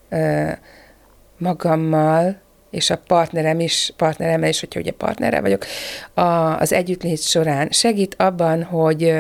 magammal, 1.39 2.41
és 2.71 2.91
a 2.91 3.01
partnerem 3.07 3.61
is, 3.61 3.93
partneremmel 3.97 4.49
is, 4.49 4.61
hogyha 4.61 4.81
ugye 4.81 4.93
partnerre 4.93 5.41
vagyok, 5.41 5.65
a, 6.15 6.21
az 6.61 6.73
együttlét 6.73 7.23
során 7.23 7.69
segít 7.71 8.15
abban, 8.19 8.63
hogy 8.63 9.15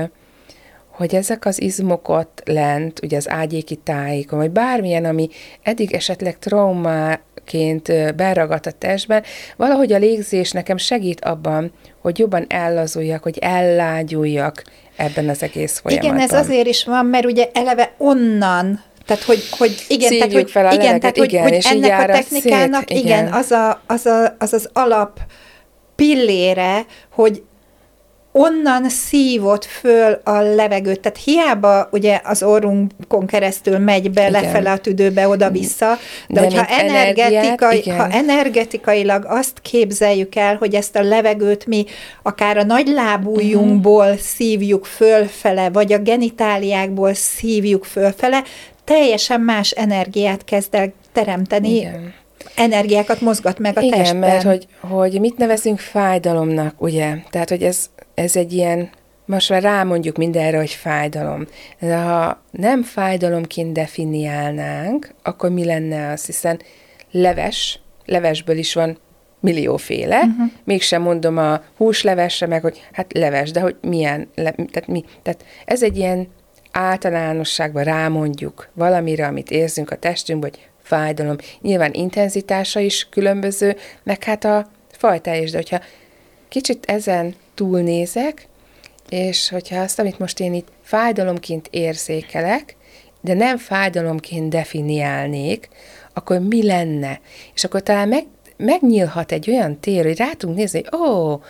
hogy 1.01 1.15
ezek 1.15 1.47
az 1.47 1.61
izmok 1.61 2.09
ott 2.09 2.43
lent, 2.45 3.01
ugye 3.03 3.17
az 3.17 3.29
ágyéki 3.29 3.77
tájékon, 3.77 4.39
vagy 4.39 4.51
bármilyen, 4.51 5.05
ami 5.05 5.29
eddig 5.63 5.93
esetleg 5.93 6.39
traumáként 6.39 8.15
beragadt 8.17 8.67
a 8.67 8.71
testben, 8.71 9.23
valahogy 9.57 9.93
a 9.93 9.99
légzés 9.99 10.51
nekem 10.51 10.77
segít 10.77 11.25
abban, 11.25 11.73
hogy 12.01 12.19
jobban 12.19 12.45
ellazuljak, 12.49 13.23
hogy 13.23 13.39
ellágyuljak 13.39 14.63
ebben 14.97 15.29
az 15.29 15.43
egész 15.43 15.79
folyamatban. 15.79 16.17
Igen, 16.17 16.29
ez 16.29 16.47
azért 16.47 16.67
is 16.67 16.85
van, 16.85 17.07
mert 17.07 17.25
ugye 17.25 17.49
eleve 17.53 17.95
onnan 17.99 18.83
tehát, 19.11 19.25
hogy, 19.25 19.49
hogy 19.51 19.85
igen, 19.89 20.09
Szívjuk 20.09 20.31
tehát, 20.31 20.43
hogy, 20.43 20.51
fel 20.51 20.67
a 20.67 20.73
igen, 20.73 21.01
tehát, 21.01 21.19
hogy, 21.19 21.33
igen, 21.33 21.43
hogy 21.43 21.53
és 21.53 21.71
ennek 21.71 22.01
a 22.01 22.13
technikának, 22.13 22.85
szét, 22.89 22.99
igen, 22.99 23.25
igen. 23.25 23.33
az, 23.33 23.51
a, 23.51 23.83
az, 23.87 24.07
a, 24.07 24.37
az 24.39 24.53
az 24.53 24.69
alap 24.73 25.19
pillére, 25.97 26.87
hogy 27.13 27.43
onnan 28.33 28.89
szívott 28.89 29.65
föl 29.65 30.21
a 30.25 30.41
levegőt. 30.41 31.01
Tehát 31.01 31.19
hiába 31.25 31.89
ugye 31.93 32.21
az 32.25 32.43
orrunkon 32.43 33.27
keresztül 33.27 33.79
megy 33.79 34.11
be 34.11 34.29
Igen. 34.29 34.43
lefele 34.43 34.71
a 34.71 34.79
tüdőbe, 34.79 35.29
oda-vissza, 35.29 35.99
de, 36.29 36.41
De 36.41 36.47
hogyha 36.47 36.67
mint 36.69 36.91
energiát, 36.91 37.85
ha 37.87 38.09
energetikailag 38.09 39.25
azt 39.29 39.61
képzeljük 39.63 40.35
el, 40.35 40.57
hogy 40.57 40.75
ezt 40.75 40.97
a 40.97 41.03
levegőt 41.03 41.67
mi 41.67 41.85
akár 42.23 42.57
a 42.57 42.65
nagy 42.65 42.87
lábújunkból 42.87 44.07
Mhm. 44.07 44.19
szívjuk 44.19 44.85
fölfele, 44.85 45.71
vagy 45.71 45.93
a 45.93 45.99
genitáliákból 45.99 47.15
szívjuk 47.15 47.85
fölfele, 47.85 48.43
teljesen 48.91 49.41
más 49.41 49.71
energiát 49.71 50.45
kezd 50.45 50.75
el 50.75 50.93
teremteni, 51.13 51.77
Igen. 51.77 52.15
energiákat 52.57 53.21
mozgat 53.21 53.59
meg 53.59 53.77
a 53.79 53.81
Igen, 53.81 53.99
testben. 53.99 54.21
mert 54.21 54.43
hogy, 54.43 54.67
hogy 54.81 55.21
mit 55.21 55.37
nevezünk 55.37 55.79
fájdalomnak, 55.79 56.83
ugye? 56.83 57.15
Tehát, 57.31 57.49
hogy 57.49 57.63
ez, 57.63 57.91
ez 58.15 58.37
egy 58.37 58.53
ilyen, 58.53 58.91
most 59.25 59.51
már 59.51 59.63
rámondjuk 59.63 60.17
mindenre, 60.17 60.59
hogy 60.59 60.71
fájdalom. 60.71 61.47
De 61.81 61.97
ha 61.97 62.43
nem 62.51 62.83
fájdalomként 62.83 63.73
definiálnánk, 63.73 65.15
akkor 65.23 65.51
mi 65.51 65.65
lenne 65.65 66.13
az? 66.13 66.27
Hiszen 66.27 66.61
leves, 67.11 67.81
levesből 68.05 68.57
is 68.57 68.75
van 68.75 68.99
millióféle, 69.41 70.17
uh-huh. 70.17 70.51
mégsem 70.65 71.03
mondom 71.03 71.39
a 71.39 71.63
húslevesre, 71.77 72.47
meg 72.47 72.63
hogy 72.63 72.81
hát 72.93 73.13
leves, 73.13 73.51
de 73.51 73.61
hogy 73.61 73.77
milyen, 73.81 74.29
le, 74.35 74.51
tehát 74.51 74.87
mi, 74.87 75.05
tehát 75.23 75.45
ez 75.65 75.83
egy 75.83 75.97
ilyen 75.97 76.29
általánosságban 76.73 77.85
rámondjuk 77.85 78.69
valamire, 78.73 79.27
amit 79.27 79.51
érzünk 79.51 79.91
a 79.91 79.97
testünkben, 79.97 80.51
hogy 80.51 80.69
fájdalom. 80.83 81.37
Nyilván 81.61 81.93
intenzitása 81.93 82.81
is 82.81 83.09
különböző, 83.11 83.77
meg 84.03 84.25
hát 84.25 84.45
a 84.45 84.71
fajtája 84.91 85.43
is, 85.43 85.51
de 85.51 85.57
hogyha 85.57 85.81
kicsit 86.49 86.85
ezen 86.87 87.35
túlnézek, 87.55 88.49
és 89.09 89.49
hogyha 89.49 89.81
azt, 89.81 89.99
amit 89.99 90.19
most 90.19 90.41
én 90.41 90.55
itt 90.55 90.69
fájdalomként 90.83 91.69
érzékelek, 91.71 92.77
de 93.21 93.35
nem 93.35 93.57
fájdalomként 93.57 94.49
definiálnék, 94.49 95.69
akkor 96.13 96.39
mi 96.39 96.67
lenne? 96.67 97.21
És 97.55 97.65
akkor 97.65 97.83
talán 97.83 98.09
meg, 98.09 98.25
megnyílhat 98.57 99.33
egy 99.33 99.51
olyan 99.51 99.81
tér, 99.81 100.05
hogy 100.05 100.17
rá 100.17 100.33
tudunk 100.33 100.59
nézni, 100.59 100.83
hogy 100.83 101.01
ó, 101.01 101.41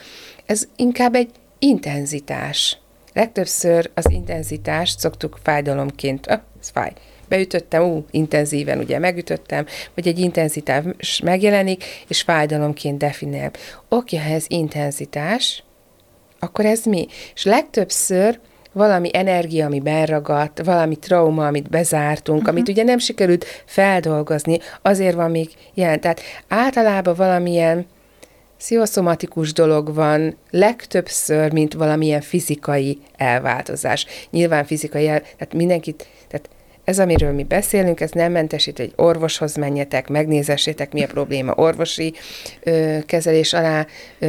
ez 0.47 0.69
inkább 0.77 1.15
egy 1.15 1.31
intenzitás. 1.59 2.79
Legtöbbször 3.13 3.91
az 3.95 4.11
intenzitást 4.11 4.99
szoktuk 4.99 5.39
fájdalomként, 5.43 6.27
ah, 6.27 6.41
ez 6.61 6.69
fáj. 6.69 6.93
Beütöttem, 7.29 7.83
ú, 7.83 8.05
intenzíven, 8.11 8.79
ugye 8.79 8.99
megütöttem, 8.99 9.67
vagy 9.95 10.09
egy 10.09 10.19
intenzitás 10.19 11.21
megjelenik, 11.25 11.85
és 12.09 12.23
fájdalomként 12.23 12.99
definiál. 12.99 13.51
Oké, 13.89 14.17
ha 14.17 14.29
ez 14.29 14.45
intenzitás, 14.49 15.65
akkor 16.39 16.65
ez 16.65 16.85
mi? 16.85 17.07
És 17.35 17.45
legtöbbször 17.45 18.41
valami 18.73 19.11
energia, 19.13 19.67
ami 19.67 19.81
beragadt, 19.81 20.65
valami 20.65 20.97
trauma, 20.97 21.47
amit 21.47 21.71
bezártunk, 21.71 22.39
uh-huh. 22.39 22.55
amit 22.55 22.69
ugye 22.69 22.83
nem 22.83 22.99
sikerült 22.99 23.45
feldolgozni, 23.65 24.59
azért 24.83 25.15
van 25.15 25.31
még 25.31 25.51
jelen. 25.75 26.01
Tehát 26.01 26.21
általában 26.49 27.15
valamilyen 27.15 27.87
pszichoszomatikus 28.61 29.53
dolog 29.53 29.95
van 29.95 30.37
legtöbbször, 30.51 31.53
mint 31.53 31.75
valamilyen 31.75 32.21
fizikai 32.21 32.99
elváltozás. 33.17 34.07
Nyilván 34.31 34.65
fizikai 34.65 35.09
el, 35.09 35.21
tehát 35.21 35.55
mindenkit, 35.55 36.07
tehát 36.29 36.49
ez, 36.85 36.99
amiről 36.99 37.33
mi 37.33 37.45
beszélünk, 37.45 38.01
ez 38.01 38.11
nem 38.11 38.33
mentesít, 38.33 38.79
egy 38.79 38.93
orvoshoz 38.97 39.57
menjetek, 39.57 40.09
megnézessétek, 40.09 40.93
mi 40.93 41.03
a 41.03 41.07
probléma 41.07 41.53
orvosi 41.57 42.15
ö, 42.63 42.99
kezelés 43.07 43.53
alá, 43.53 43.87
ö, 44.19 44.27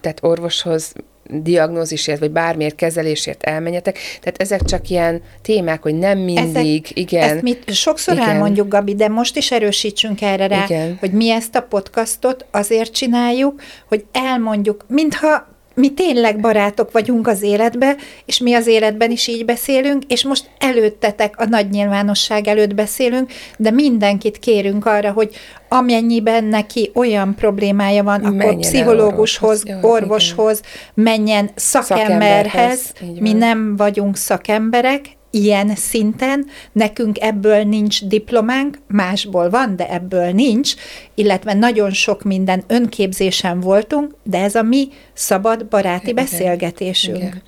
tehát 0.00 0.18
orvoshoz 0.20 0.92
diagnózisért, 1.28 2.18
vagy 2.18 2.30
bármiért 2.30 2.74
kezelésért 2.74 3.42
elmenjetek. 3.42 3.98
Tehát 4.20 4.40
ezek 4.40 4.62
csak 4.62 4.90
ilyen 4.90 5.22
témák, 5.42 5.82
hogy 5.82 5.94
nem 5.94 6.18
mindig, 6.18 6.82
Ezek, 6.84 6.98
igen. 6.98 7.28
Ezt 7.28 7.42
mi 7.42 7.56
sokszor 7.66 8.14
igen. 8.14 8.28
elmondjuk, 8.28 8.68
Gabi, 8.68 8.94
de 8.94 9.08
most 9.08 9.36
is 9.36 9.50
erősítsünk 9.50 10.22
erre 10.22 10.46
rá, 10.46 10.64
Igen. 10.64 10.96
hogy 11.00 11.12
mi 11.12 11.30
ezt 11.30 11.54
a 11.54 11.62
podcastot 11.62 12.46
azért 12.50 12.92
csináljuk, 12.92 13.60
hogy 13.88 14.04
elmondjuk, 14.12 14.84
mintha 14.88 15.56
mi 15.78 15.92
tényleg 15.92 16.40
barátok 16.40 16.92
vagyunk 16.92 17.26
az 17.26 17.42
életbe, 17.42 17.96
és 18.24 18.38
mi 18.38 18.54
az 18.54 18.66
életben 18.66 19.10
is 19.10 19.26
így 19.26 19.44
beszélünk, 19.44 20.02
és 20.08 20.24
most 20.24 20.50
előttetek 20.58 21.34
a 21.38 21.44
nagy 21.44 21.70
nyilvánosság 21.70 22.46
előtt 22.46 22.74
beszélünk, 22.74 23.30
de 23.56 23.70
mindenkit 23.70 24.38
kérünk 24.38 24.86
arra, 24.86 25.12
hogy 25.12 25.34
amennyiben 25.68 26.44
neki 26.44 26.90
olyan 26.94 27.34
problémája 27.34 28.02
van, 28.02 28.20
akkor 28.20 28.36
Menjen 28.36 28.54
el 28.54 28.60
pszichológushoz, 28.60 29.62
orvoshoz. 29.64 29.90
Orvoshoz, 29.90 30.62
menjen 30.94 31.50
Szakemberhez, 31.54 32.78
szakemberhez. 32.78 33.20
Mi 33.20 33.32
nem 33.32 33.76
vagyunk 33.76 34.16
szakemberek, 34.16 35.17
ilyen 35.30 35.74
szinten, 35.74 36.46
nekünk 36.72 37.20
ebből 37.20 37.62
nincs 37.62 38.04
diplománk, 38.04 38.78
másból 38.86 39.50
van, 39.50 39.76
de 39.76 39.90
ebből 39.90 40.30
nincs, 40.30 40.74
illetve 41.14 41.54
nagyon 41.54 41.90
sok 41.90 42.22
minden 42.22 42.64
önképzésen 42.66 43.60
voltunk, 43.60 44.14
de 44.22 44.42
ez 44.42 44.54
a 44.54 44.62
mi 44.62 44.88
szabad 45.12 45.66
baráti 45.66 46.10
Igen. 46.10 46.24
beszélgetésünk. 46.24 47.16
Igen. 47.16 47.42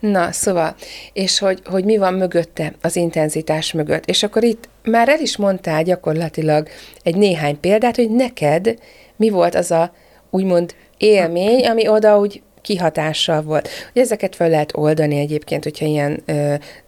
Na, 0.00 0.32
szóval, 0.32 0.74
és 1.12 1.38
hogy, 1.38 1.60
hogy 1.64 1.84
mi 1.84 1.96
van 1.96 2.14
mögötte, 2.14 2.74
az 2.80 2.96
intenzitás 2.96 3.72
mögött. 3.72 4.04
És 4.04 4.22
akkor 4.22 4.44
itt 4.44 4.68
már 4.82 5.08
el 5.08 5.20
is 5.20 5.36
mondtál 5.36 5.82
gyakorlatilag 5.82 6.68
egy 7.02 7.16
néhány 7.16 7.60
példát, 7.60 7.96
hogy 7.96 8.10
neked 8.10 8.74
mi 9.16 9.30
volt 9.30 9.54
az 9.54 9.70
a 9.70 9.92
úgymond 10.30 10.74
élmény, 10.96 11.66
ami 11.66 11.88
oda 11.88 12.18
úgy 12.18 12.42
kihatással 12.66 13.42
volt. 13.42 13.68
Hogy 13.92 14.02
ezeket 14.02 14.36
fel 14.36 14.48
lehet 14.48 14.76
oldani 14.76 15.18
egyébként, 15.18 15.62
hogyha 15.62 15.86
ilyen, 15.86 16.22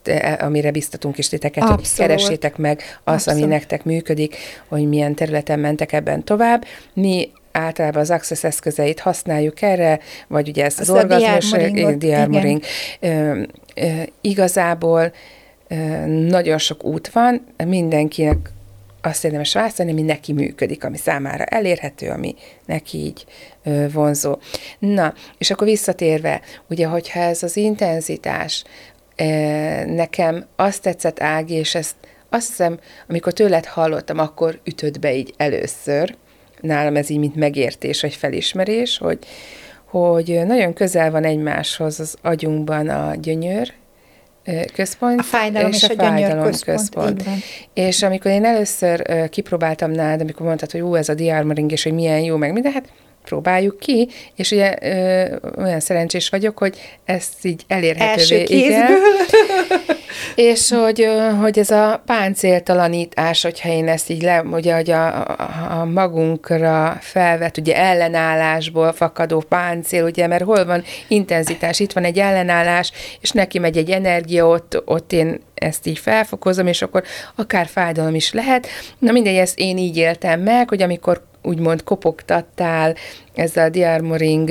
te, 0.03 0.17
amire 0.17 0.71
biztatunk 0.71 1.19
is 1.19 1.29
titeket, 1.29 1.63
hogy 1.63 1.73
Abszolút. 1.73 2.11
keressétek 2.11 2.57
meg 2.57 2.83
azt, 3.05 3.27
ami 3.29 3.37
Abszolút. 3.37 3.49
nektek 3.59 3.85
működik, 3.85 4.37
hogy 4.69 4.89
milyen 4.89 5.15
területen 5.15 5.59
mentek 5.59 5.93
ebben 5.93 6.25
tovább. 6.25 6.65
Mi 6.93 7.31
általában 7.53 8.01
az 8.01 8.11
Access 8.11 8.45
eszközeit 8.45 9.01
használjuk 9.01 9.63
erre, 9.63 9.99
vagy 10.29 10.49
ugye 10.49 10.65
ezt 10.65 10.81
az, 10.81 10.89
Az 10.89 10.97
orgazmus, 10.97 11.97
diarmoring. 11.97 12.63
Igazából 14.21 15.13
ö, 15.69 15.75
nagyon 16.07 16.59
sok 16.59 16.85
út 16.85 17.09
van, 17.09 17.47
mindenkinek 17.67 18.51
azt 19.03 19.25
érdemes 19.25 19.55
választani, 19.55 19.91
ami 19.91 20.03
neki 20.03 20.33
működik, 20.33 20.85
ami 20.85 20.97
számára 20.97 21.45
elérhető, 21.45 22.09
ami 22.09 22.35
neki 22.67 22.99
így 22.99 23.25
vonzó. 23.93 24.37
Na, 24.79 25.15
és 25.39 25.51
akkor 25.51 25.67
visszatérve, 25.67 26.41
ugye, 26.69 26.87
hogyha 26.87 27.21
ez 27.21 27.43
az 27.43 27.57
intenzitás, 27.57 28.65
nekem 29.87 30.45
azt 30.57 30.83
tetszett, 30.83 31.21
Ági, 31.21 31.55
és 31.55 31.75
ezt 31.75 31.95
azt 32.31 32.47
hiszem, 32.47 32.79
amikor 33.09 33.33
tőled 33.33 33.65
hallottam, 33.65 34.19
akkor 34.19 34.61
ütött 34.65 34.99
be 34.99 35.15
így 35.15 35.35
először, 35.37 36.17
nálam 36.61 36.97
ez 36.97 37.11
így, 37.11 37.19
mint 37.19 37.35
megértés, 37.35 38.01
vagy 38.01 38.15
felismerés, 38.15 38.99
hogy, 38.99 39.19
hogy 39.85 40.41
nagyon 40.47 40.73
közel 40.73 41.11
van 41.11 41.25
egymáshoz 41.25 42.01
az 42.01 42.17
agyunkban 42.23 42.89
a 42.89 43.15
gyönyör, 43.15 43.73
központ 44.75 45.21
A 45.21 45.23
fájdalom 45.23 45.73
és 45.73 45.83
a 45.83 45.95
gyönyör 45.95 46.59
központ, 46.65 47.21
így 47.21 47.25
van. 47.25 47.39
És 47.75 48.03
amikor 48.03 48.31
én 48.31 48.45
először 48.45 49.29
kipróbáltam 49.29 49.91
nálad, 49.91 50.21
amikor 50.21 50.47
mondtad, 50.47 50.71
hogy 50.71 50.81
jó, 50.81 50.95
ez 50.95 51.09
a 51.09 51.15
diarmoring, 51.15 51.73
és 51.73 51.83
hogy 51.83 51.93
milyen 51.93 52.21
jó, 52.21 52.37
meg 52.37 52.53
minden, 52.53 52.73
hát 52.73 52.89
próbáljuk 53.29 53.79
ki, 53.79 54.09
és 54.37 54.51
ugye 54.51 54.75
ö, 54.81 55.25
olyan 55.59 55.81
szerencsés 55.81 56.29
vagyok, 56.29 56.59
hogy 56.59 56.99
ezt 57.05 57.45
így 57.45 57.63
elérhetővé. 57.67 58.11
Első 58.11 58.43
kézből. 58.45 58.69
Igen, 58.69 58.91
és 60.51 60.71
hogy, 60.71 61.01
ö, 61.01 61.17
hogy 61.41 61.59
ez 61.59 61.71
a 61.71 62.03
páncéltalanítás, 62.07 63.43
hogyha 63.43 63.69
én 63.69 63.89
ezt 63.89 64.11
így 64.11 64.23
le, 64.23 64.43
ugye, 64.43 64.75
hogy 64.75 64.91
a, 64.91 65.27
a, 65.27 65.37
a 65.81 65.85
magunkra 65.85 66.99
felvet, 67.01 67.59
ugye 67.59 67.77
ellenállásból 67.77 68.93
fakadó 68.93 69.41
páncél, 69.49 70.05
ugye, 70.05 70.27
mert 70.27 70.45
hol 70.45 70.65
van 70.65 70.85
intenzitás, 71.09 71.81
itt 71.81 71.93
van 71.93 72.05
egy 72.05 72.19
ellenállás, 72.19 72.93
és 73.21 73.31
neki 73.31 73.59
megy 73.59 73.77
egy 73.77 73.91
energia, 73.91 74.47
ott, 74.47 74.83
ott 74.85 75.13
én 75.13 75.41
ezt 75.55 75.87
így 75.87 75.99
felfokozom, 75.99 76.67
és 76.67 76.83
akkor 76.83 77.03
akár 77.35 77.67
fájdalom 77.67 78.15
is 78.15 78.33
lehet. 78.33 78.67
Na 78.99 79.13
mindegy, 79.13 79.37
ezt 79.37 79.59
én 79.59 79.79
így 79.79 79.97
éltem 79.97 80.41
meg, 80.41 80.69
hogy 80.69 80.83
amikor 80.83 81.27
úgymond 81.49 81.85
kopogtattál 81.85 82.95
ezzel 83.35 83.67
a 83.67 83.69
diarmoring 83.69 84.49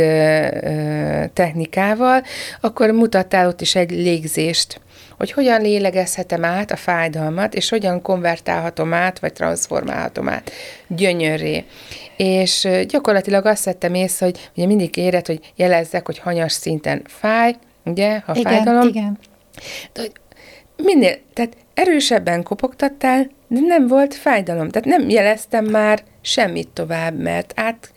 technikával, 1.33 2.23
akkor 2.61 2.91
mutattál 2.91 3.47
ott 3.47 3.61
is 3.61 3.75
egy 3.75 3.91
légzést, 3.91 4.81
hogy 5.17 5.31
hogyan 5.31 5.61
lélegezhetem 5.61 6.45
át 6.45 6.71
a 6.71 6.75
fájdalmat, 6.75 7.53
és 7.53 7.69
hogyan 7.69 8.01
konvertálhatom 8.01 8.93
át, 8.93 9.19
vagy 9.19 9.33
transformálhatom 9.33 10.29
át 10.29 10.51
gyönyörré. 10.87 11.65
És 12.17 12.67
gyakorlatilag 12.87 13.45
azt 13.45 13.65
vettem 13.65 13.93
észre, 13.93 14.25
hogy 14.25 14.49
ugye 14.55 14.65
mindig 14.65 14.97
éred, 14.97 15.25
hogy 15.25 15.39
jelezzek, 15.55 16.05
hogy 16.05 16.19
hanyas 16.19 16.51
szinten 16.51 17.01
fáj, 17.05 17.55
ugye, 17.85 18.19
ha 18.25 18.35
Igen, 18.35 18.51
fájdalom, 18.51 18.87
igen. 18.87 19.17
de 19.93 20.01
minél, 20.77 21.15
tehát 21.33 21.53
erősebben 21.77 22.43
kopogtattál, 22.43 23.29
de 23.47 23.59
nem 23.59 23.87
volt 23.87 24.13
fájdalom. 24.13 24.69
Tehát 24.69 24.87
nem 24.87 25.09
jeleztem 25.09 25.65
már 25.65 26.03
semmit 26.21 26.67
tovább, 26.67 27.19
mert 27.19 27.53
át 27.55 27.91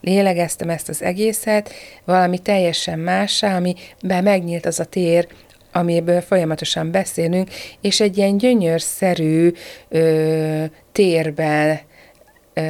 lélegeztem 0.00 0.70
ezt 0.70 0.88
az 0.88 1.02
egészet, 1.02 1.72
valami 2.04 2.38
teljesen 2.38 2.98
mássá, 2.98 3.56
amiben 3.56 4.22
megnyílt 4.22 4.66
az 4.66 4.80
a 4.80 4.84
tér, 4.84 5.28
amiből 5.72 6.20
folyamatosan 6.20 6.90
beszélünk, 6.90 7.50
és 7.80 8.00
egy 8.00 8.16
ilyen 8.16 8.36
gyönyörszerű 8.36 9.52
ö, 9.88 10.64
térben 10.92 11.78
ö, 12.54 12.62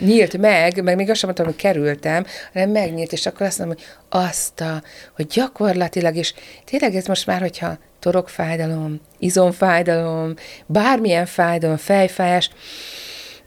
nyílt 0.00 0.38
meg, 0.38 0.82
meg 0.82 0.96
még 0.96 1.10
azt 1.10 1.18
sem 1.18 1.28
mondtam, 1.28 1.46
hogy 1.46 1.62
kerültem, 1.62 2.26
hanem 2.52 2.70
megnyílt, 2.70 3.12
és 3.12 3.26
akkor 3.26 3.46
azt 3.46 3.58
mondom, 3.58 3.76
hogy 3.76 3.86
azt 4.20 4.60
a, 4.60 4.82
hogy 5.16 5.26
gyakorlatilag, 5.26 6.16
és 6.16 6.34
tényleg 6.64 6.94
ez 6.94 7.06
most 7.06 7.26
már, 7.26 7.40
hogyha 7.40 7.78
torokfájdalom, 8.00 9.00
izomfájdalom, 9.18 10.34
bármilyen 10.66 11.26
fájdalom, 11.26 11.76
fejfájás, 11.76 12.50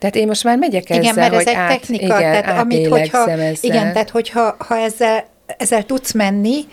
tehát 0.03 0.15
én 0.15 0.27
most 0.27 0.43
már 0.43 0.57
megyek 0.57 0.89
ezzel, 0.89 1.01
Igen, 1.01 1.15
mert 1.15 1.33
ez 1.33 1.37
hogy 1.37 1.47
egy 1.47 1.55
át, 1.55 1.69
technika, 1.69 2.03
igen, 2.03 2.43
tehát 2.43 2.61
amit, 2.61 2.87
hogyha, 2.87 3.29
ezzel. 3.29 3.53
igen, 3.61 3.93
tehát 3.93 4.09
hogyha 4.09 4.55
ha 4.59 4.77
ezzel, 4.77 5.25
ezzel 5.57 5.85
tudsz 5.85 6.11
menni, 6.13 6.65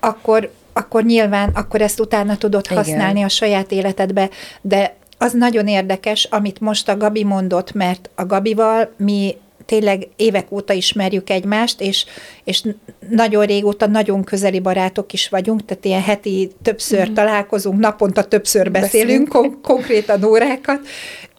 akkor, 0.00 0.50
akkor 0.72 1.04
nyilván, 1.04 1.50
akkor 1.54 1.80
ezt 1.80 2.00
utána 2.00 2.36
tudod 2.36 2.64
Igen. 2.64 2.76
használni 2.76 3.22
a 3.22 3.28
saját 3.28 3.72
életedbe, 3.72 4.28
de 4.60 4.94
az 5.18 5.32
nagyon 5.32 5.66
érdekes, 5.66 6.24
amit 6.30 6.60
most 6.60 6.88
a 6.88 6.96
Gabi 6.96 7.24
mondott, 7.24 7.72
mert 7.72 8.10
a 8.14 8.26
Gabival 8.26 8.92
mi 8.96 9.36
tényleg 9.66 10.08
évek 10.16 10.52
óta 10.52 10.72
ismerjük 10.72 11.30
egymást, 11.30 11.80
és, 11.80 12.04
és 12.44 12.62
nagyon 13.08 13.44
régóta 13.44 13.86
nagyon 13.86 14.24
közeli 14.24 14.60
barátok 14.60 15.12
is 15.12 15.28
vagyunk, 15.28 15.64
tehát 15.64 15.84
ilyen 15.84 16.02
heti 16.02 16.50
többször 16.62 17.10
mm. 17.10 17.14
találkozunk, 17.14 17.78
naponta 17.80 18.24
többször 18.24 18.70
beszélünk, 18.70 19.28
Beszélünk. 19.28 19.28
kon- 19.28 19.60
konkrétan 19.62 20.24
órákat, 20.24 20.80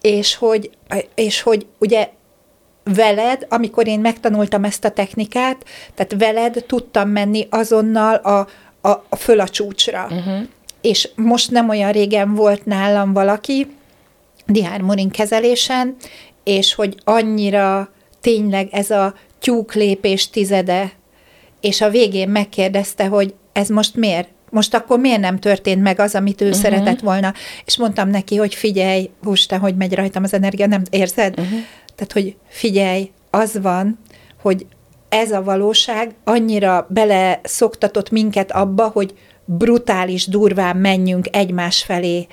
és 0.01 0.35
hogy, 0.35 0.69
és 1.15 1.41
hogy 1.41 1.65
ugye 1.79 2.09
veled, 2.83 3.45
amikor 3.49 3.87
én 3.87 3.99
megtanultam 3.99 4.63
ezt 4.63 4.85
a 4.85 4.89
technikát, 4.89 5.65
tehát 5.95 6.15
veled 6.17 6.63
tudtam 6.67 7.09
menni 7.09 7.47
azonnal 7.49 8.15
a, 8.15 8.47
a, 8.81 9.03
a 9.09 9.15
föl 9.15 9.39
a 9.39 9.47
csúcsra. 9.47 10.07
Uh-huh. 10.09 10.47
És 10.81 11.09
most 11.15 11.51
nem 11.51 11.69
olyan 11.69 11.91
régen 11.91 12.33
volt 12.33 12.65
nálam 12.65 13.13
valaki 13.13 13.67
diármorin 14.45 15.09
kezelésen, 15.09 15.95
és 16.43 16.73
hogy 16.73 16.95
annyira 17.03 17.92
tényleg 18.23 18.67
ez 18.71 18.89
a 18.89 19.13
tyúklépés 19.39 20.29
tizede, 20.29 20.91
és 21.61 21.81
a 21.81 21.89
végén 21.89 22.29
megkérdezte, 22.29 23.05
hogy 23.05 23.33
ez 23.51 23.69
most 23.69 23.95
miért? 23.95 24.27
Most 24.49 24.73
akkor 24.73 24.99
miért 24.99 25.19
nem 25.19 25.39
történt 25.39 25.81
meg 25.81 25.99
az, 25.99 26.15
amit 26.15 26.41
ő 26.41 26.45
uh-huh. 26.45 26.61
szeretett 26.61 26.99
volna? 26.99 27.33
És 27.65 27.77
mondtam 27.77 28.09
neki, 28.09 28.35
hogy 28.35 28.55
figyelj, 28.55 29.09
te, 29.47 29.57
hogy 29.57 29.75
megy 29.75 29.93
rajtam 29.93 30.23
az 30.23 30.33
energia, 30.33 30.67
nem 30.67 30.81
érzed? 30.89 31.39
Uh-huh. 31.39 31.59
Tehát, 31.95 32.13
hogy 32.13 32.35
figyelj, 32.47 33.11
az 33.29 33.59
van, 33.61 33.99
hogy 34.41 34.65
ez 35.09 35.31
a 35.31 35.43
valóság 35.43 36.15
annyira 36.23 36.87
bele 36.89 37.39
szoktatott 37.43 38.09
minket 38.09 38.51
abba, 38.51 38.87
hogy 38.87 39.13
brutális, 39.45 40.27
durván 40.27 40.77
menjünk 40.77 41.27
egymás 41.31 41.83
felé. 41.83 42.27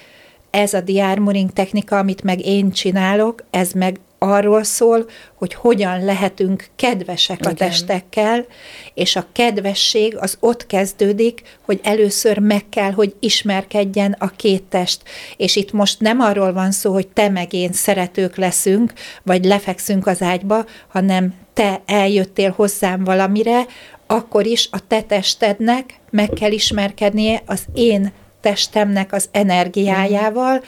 Ez 0.50 0.74
a 0.74 0.80
diármoring 0.80 1.52
technika, 1.52 1.98
amit 1.98 2.22
meg 2.22 2.46
én 2.46 2.70
csinálok, 2.70 3.44
ez 3.50 3.72
meg 3.72 4.00
arról 4.22 4.62
szól, 4.62 5.06
hogy 5.34 5.54
hogyan 5.54 6.04
lehetünk 6.04 6.66
kedvesek 6.76 7.38
Igen. 7.38 7.52
a 7.52 7.54
testekkel, 7.54 8.46
és 8.94 9.16
a 9.16 9.26
kedvesség 9.32 10.16
az 10.16 10.36
ott 10.40 10.66
kezdődik, 10.66 11.42
hogy 11.64 11.80
először 11.82 12.38
meg 12.38 12.68
kell, 12.68 12.90
hogy 12.92 13.14
ismerkedjen 13.20 14.16
a 14.18 14.28
két 14.28 14.62
test. 14.62 15.02
És 15.36 15.56
itt 15.56 15.72
most 15.72 16.00
nem 16.00 16.20
arról 16.20 16.52
van 16.52 16.70
szó, 16.70 16.92
hogy 16.92 17.08
te 17.08 17.28
meg 17.28 17.52
én 17.52 17.72
szeretők 17.72 18.36
leszünk, 18.36 18.92
vagy 19.22 19.44
lefekszünk 19.44 20.06
az 20.06 20.22
ágyba, 20.22 20.64
hanem 20.88 21.34
te 21.54 21.82
eljöttél 21.86 22.50
hozzám 22.56 23.04
valamire, 23.04 23.66
akkor 24.06 24.46
is 24.46 24.68
a 24.72 24.86
te 24.86 25.02
testednek 25.02 26.00
meg 26.10 26.28
kell 26.28 26.50
ismerkednie 26.50 27.42
az 27.46 27.64
én 27.74 28.12
testemnek 28.40 29.12
az 29.12 29.28
energiájával, 29.32 30.62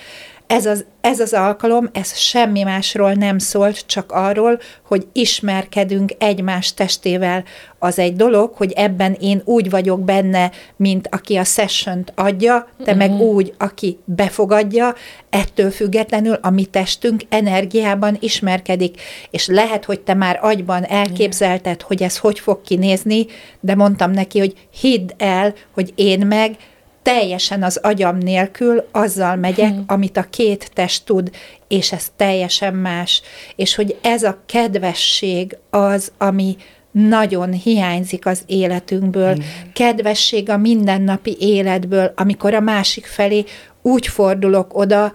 ez 0.53 0.67
az, 0.67 0.85
ez 1.01 1.21
az 1.21 1.33
alkalom, 1.33 1.89
ez 1.93 2.17
semmi 2.17 2.63
másról 2.63 3.13
nem 3.13 3.39
szólt, 3.39 3.87
csak 3.87 4.13
arról, 4.13 4.61
hogy 4.87 5.07
ismerkedünk 5.13 6.13
egymás 6.19 6.75
testével. 6.75 7.45
Az 7.79 7.99
egy 7.99 8.17
dolog, 8.17 8.53
hogy 8.55 8.73
ebben 8.73 9.17
én 9.21 9.43
úgy 9.45 9.71
vagyok 9.71 10.01
benne, 10.01 10.51
mint 10.77 11.09
aki 11.11 11.37
a 11.37 11.45
session 11.45 12.05
adja, 12.15 12.69
te 12.85 12.95
meg 12.95 13.11
úgy, 13.13 13.55
aki 13.59 13.99
befogadja, 14.05 14.95
ettől 15.31 15.71
függetlenül 15.71 16.39
a 16.43 16.51
mi 16.51 16.65
testünk 16.65 17.23
energiában 17.29 18.17
ismerkedik. 18.21 19.01
És 19.31 19.47
lehet, 19.47 19.85
hogy 19.85 20.01
te 20.01 20.15
már 20.15 20.39
agyban 20.43 20.85
elképzelted, 20.85 21.83
hogy 21.83 22.03
ez 22.03 22.19
hogy 22.19 22.39
fog 22.39 22.63
kinézni, 22.63 23.27
de 23.61 23.75
mondtam 23.75 24.11
neki, 24.11 24.39
hogy 24.39 24.69
hidd 24.81 25.11
el, 25.17 25.55
hogy 25.75 25.93
én 25.95 26.27
meg 26.27 26.57
teljesen 27.03 27.63
az 27.63 27.77
agyam 27.77 28.19
nélkül 28.19 28.89
azzal 28.93 29.37
megyek, 29.37 29.71
hmm. 29.71 29.85
amit 29.87 30.17
a 30.17 30.27
két 30.31 30.71
test 30.73 31.05
tud, 31.05 31.31
és 31.69 31.93
ez 31.93 32.07
teljesen 32.17 32.75
más. 32.75 33.23
És 33.57 33.75
hogy 33.75 33.97
ez 34.03 34.23
a 34.23 34.43
kedvesség 34.47 35.57
az, 35.71 36.13
ami 36.19 36.57
nagyon 36.91 37.53
hiányzik 37.53 38.27
az 38.27 38.43
életünkből. 38.47 39.33
Hmm. 39.33 39.45
Kedvesség 39.73 40.51
a 40.51 40.57
mindennapi 40.57 41.37
életből, 41.41 42.13
amikor 42.17 42.55
a 42.55 42.61
másik 42.61 43.07
felé 43.07 43.45
úgy 43.83 44.07
fordulok 44.07 44.77
oda, 44.79 45.13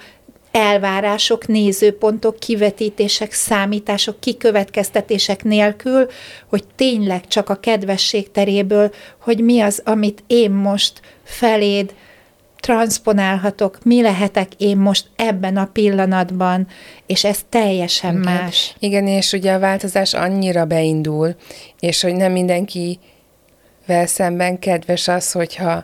elvárások, 0.52 1.48
nézőpontok, 1.48 2.40
kivetítések, 2.40 3.32
számítások, 3.32 4.20
kikövetkeztetések 4.20 5.44
nélkül, 5.44 6.08
hogy 6.48 6.64
tényleg 6.76 7.28
csak 7.28 7.50
a 7.50 7.60
kedvesség 7.60 8.32
teréből, 8.32 8.94
hogy 9.22 9.40
mi 9.40 9.60
az, 9.60 9.82
amit 9.86 10.24
én 10.28 10.52
most 10.52 11.02
feléd 11.24 11.94
transponálhatok, 12.60 13.78
mi 13.84 14.02
lehetek 14.02 14.48
én 14.58 14.78
most 14.78 15.06
ebben 15.16 15.58
a 15.58 15.70
pillanatban, 15.74 16.68
és 17.06 17.24
ez 17.24 17.40
teljesen 17.50 18.22
Igen. 18.22 18.34
más. 18.34 18.76
Igen, 18.80 19.08
és 19.08 19.34
ugye 19.34 19.54
a 19.54 19.60
változás 19.60 20.14
annyira 20.14 20.66
beindul, 20.66 21.36
és 21.80 22.02
hogy 22.02 22.16
nem 22.16 22.32
mindenkivel 22.32 24.06
szemben 24.06 24.60
kedves 24.60 25.08
az, 25.08 25.32
hogyha 25.32 25.84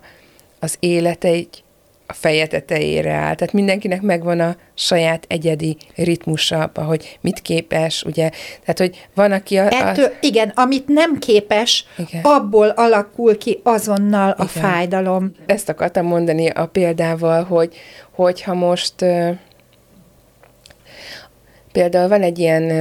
az 0.59 0.75
élete 0.79 1.27
egy 1.27 1.63
a 2.07 2.13
feje 2.13 2.47
tetejére 2.47 3.11
áll. 3.11 3.35
Tehát 3.35 3.53
mindenkinek 3.53 4.01
megvan 4.01 4.39
a 4.39 4.55
saját 4.73 5.25
egyedi 5.27 5.77
ritmusa, 5.95 6.71
hogy 6.75 7.17
mit 7.21 7.39
képes, 7.39 8.03
ugye? 8.03 8.29
Tehát, 8.65 8.77
hogy 8.77 9.07
van, 9.15 9.31
aki... 9.31 9.57
A, 9.57 9.67
Ettől, 9.71 10.05
a... 10.05 10.11
igen, 10.21 10.51
amit 10.55 10.87
nem 10.87 11.19
képes, 11.19 11.85
Igen. 11.97 12.21
abból 12.23 12.67
alakul 12.67 13.37
ki 13.37 13.59
azonnal 13.63 14.29
a 14.29 14.47
Igen. 14.49 14.63
fájdalom. 14.63 15.31
Ezt 15.45 15.69
akartam 15.69 16.05
mondani 16.05 16.49
a 16.49 16.65
példával, 16.65 17.43
hogy 17.43 17.75
hogyha 18.11 18.53
most 18.53 19.05
például 21.73 22.07
van 22.07 22.21
egy 22.21 22.39
ilyen 22.39 22.71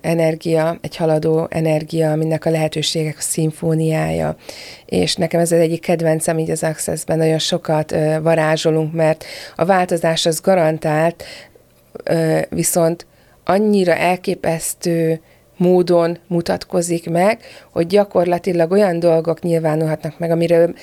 energia, 0.00 0.78
egy 0.80 0.96
haladó 0.96 1.46
energia, 1.50 2.10
aminek 2.10 2.44
a 2.44 2.50
lehetőségek 2.50 3.16
a 3.18 3.22
szimfóniája, 3.22 4.36
és 4.86 5.16
nekem 5.16 5.40
ez 5.40 5.52
az 5.52 5.58
egyik 5.58 5.80
kedvencem 5.80 6.38
így 6.38 6.50
az 6.50 6.62
Access-ben, 6.62 7.18
nagyon 7.18 7.38
sokat 7.38 7.94
varázsolunk, 8.22 8.92
mert 8.92 9.24
a 9.56 9.64
változás 9.64 10.26
az 10.26 10.40
garantált, 10.40 11.24
viszont 12.48 13.06
annyira 13.44 13.94
elképesztő 13.94 15.20
módon 15.56 16.18
mutatkozik 16.26 17.10
meg, 17.10 17.40
hogy 17.70 17.86
gyakorlatilag 17.86 18.70
olyan 18.70 18.98
dolgok 18.98 19.42
nyilvánulhatnak 19.42 20.18
meg, 20.18 20.30
amiről 20.30 20.74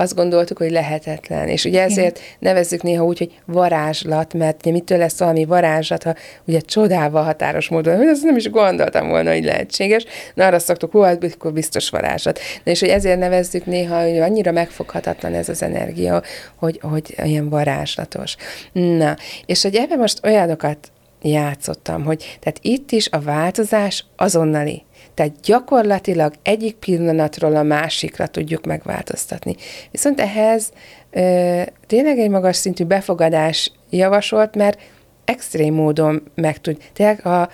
azt 0.00 0.14
gondoltuk, 0.14 0.58
hogy 0.58 0.70
lehetetlen. 0.70 1.48
És 1.48 1.64
ugye 1.64 1.82
ezért 1.82 2.20
nevezzük 2.38 2.82
néha 2.82 3.04
úgy, 3.04 3.18
hogy 3.18 3.40
varázslat, 3.46 4.34
mert 4.34 4.60
ugye 4.60 4.70
mitől 4.70 4.98
lesz 4.98 5.18
valami 5.18 5.44
varázslat, 5.44 6.02
ha 6.02 6.14
ugye 6.44 6.60
csodával 6.60 7.22
határos 7.22 7.68
módon, 7.68 7.96
hogy 7.96 8.06
ezt 8.06 8.22
nem 8.22 8.36
is 8.36 8.50
gondoltam 8.50 9.08
volna, 9.08 9.32
hogy 9.32 9.44
lehetséges. 9.44 10.04
Na 10.34 10.46
arra 10.46 10.58
szoktuk, 10.58 10.92
hú, 10.92 11.00
hát 11.00 11.24
akkor 11.34 11.52
biztos 11.52 11.90
varázslat. 11.90 12.38
Na 12.64 12.70
és 12.70 12.80
hogy 12.80 12.88
ezért 12.88 13.18
nevezzük 13.18 13.66
néha, 13.66 14.02
hogy 14.02 14.18
annyira 14.18 14.52
megfoghatatlan 14.52 15.34
ez 15.34 15.48
az 15.48 15.62
energia, 15.62 16.22
hogy, 16.56 16.80
hogy 16.82 17.14
ilyen 17.24 17.48
varázslatos. 17.48 18.36
Na, 18.72 19.16
és 19.46 19.62
hogy 19.62 19.74
ebben 19.74 19.98
most 19.98 20.26
olyanokat 20.26 20.78
játszottam, 21.22 22.04
hogy 22.04 22.38
tehát 22.40 22.58
itt 22.62 22.90
is 22.90 23.08
a 23.10 23.20
változás 23.20 24.04
azonnali. 24.16 24.82
Tehát 25.14 25.40
gyakorlatilag 25.40 26.32
egyik 26.42 26.74
pillanatról 26.74 27.56
a 27.56 27.62
másikra 27.62 28.26
tudjuk 28.26 28.66
megváltoztatni. 28.66 29.54
Viszont 29.90 30.20
ehhez 30.20 30.72
ö, 31.10 31.62
tényleg 31.86 32.18
egy 32.18 32.30
magas 32.30 32.56
szintű 32.56 32.84
befogadás 32.84 33.72
javasolt, 33.90 34.54
mert 34.54 34.80
extrém 35.24 35.74
módon 35.74 36.22
meg 36.34 36.60
tud. 36.60 36.76
Tényleg 36.92 37.26
a, 37.26 37.48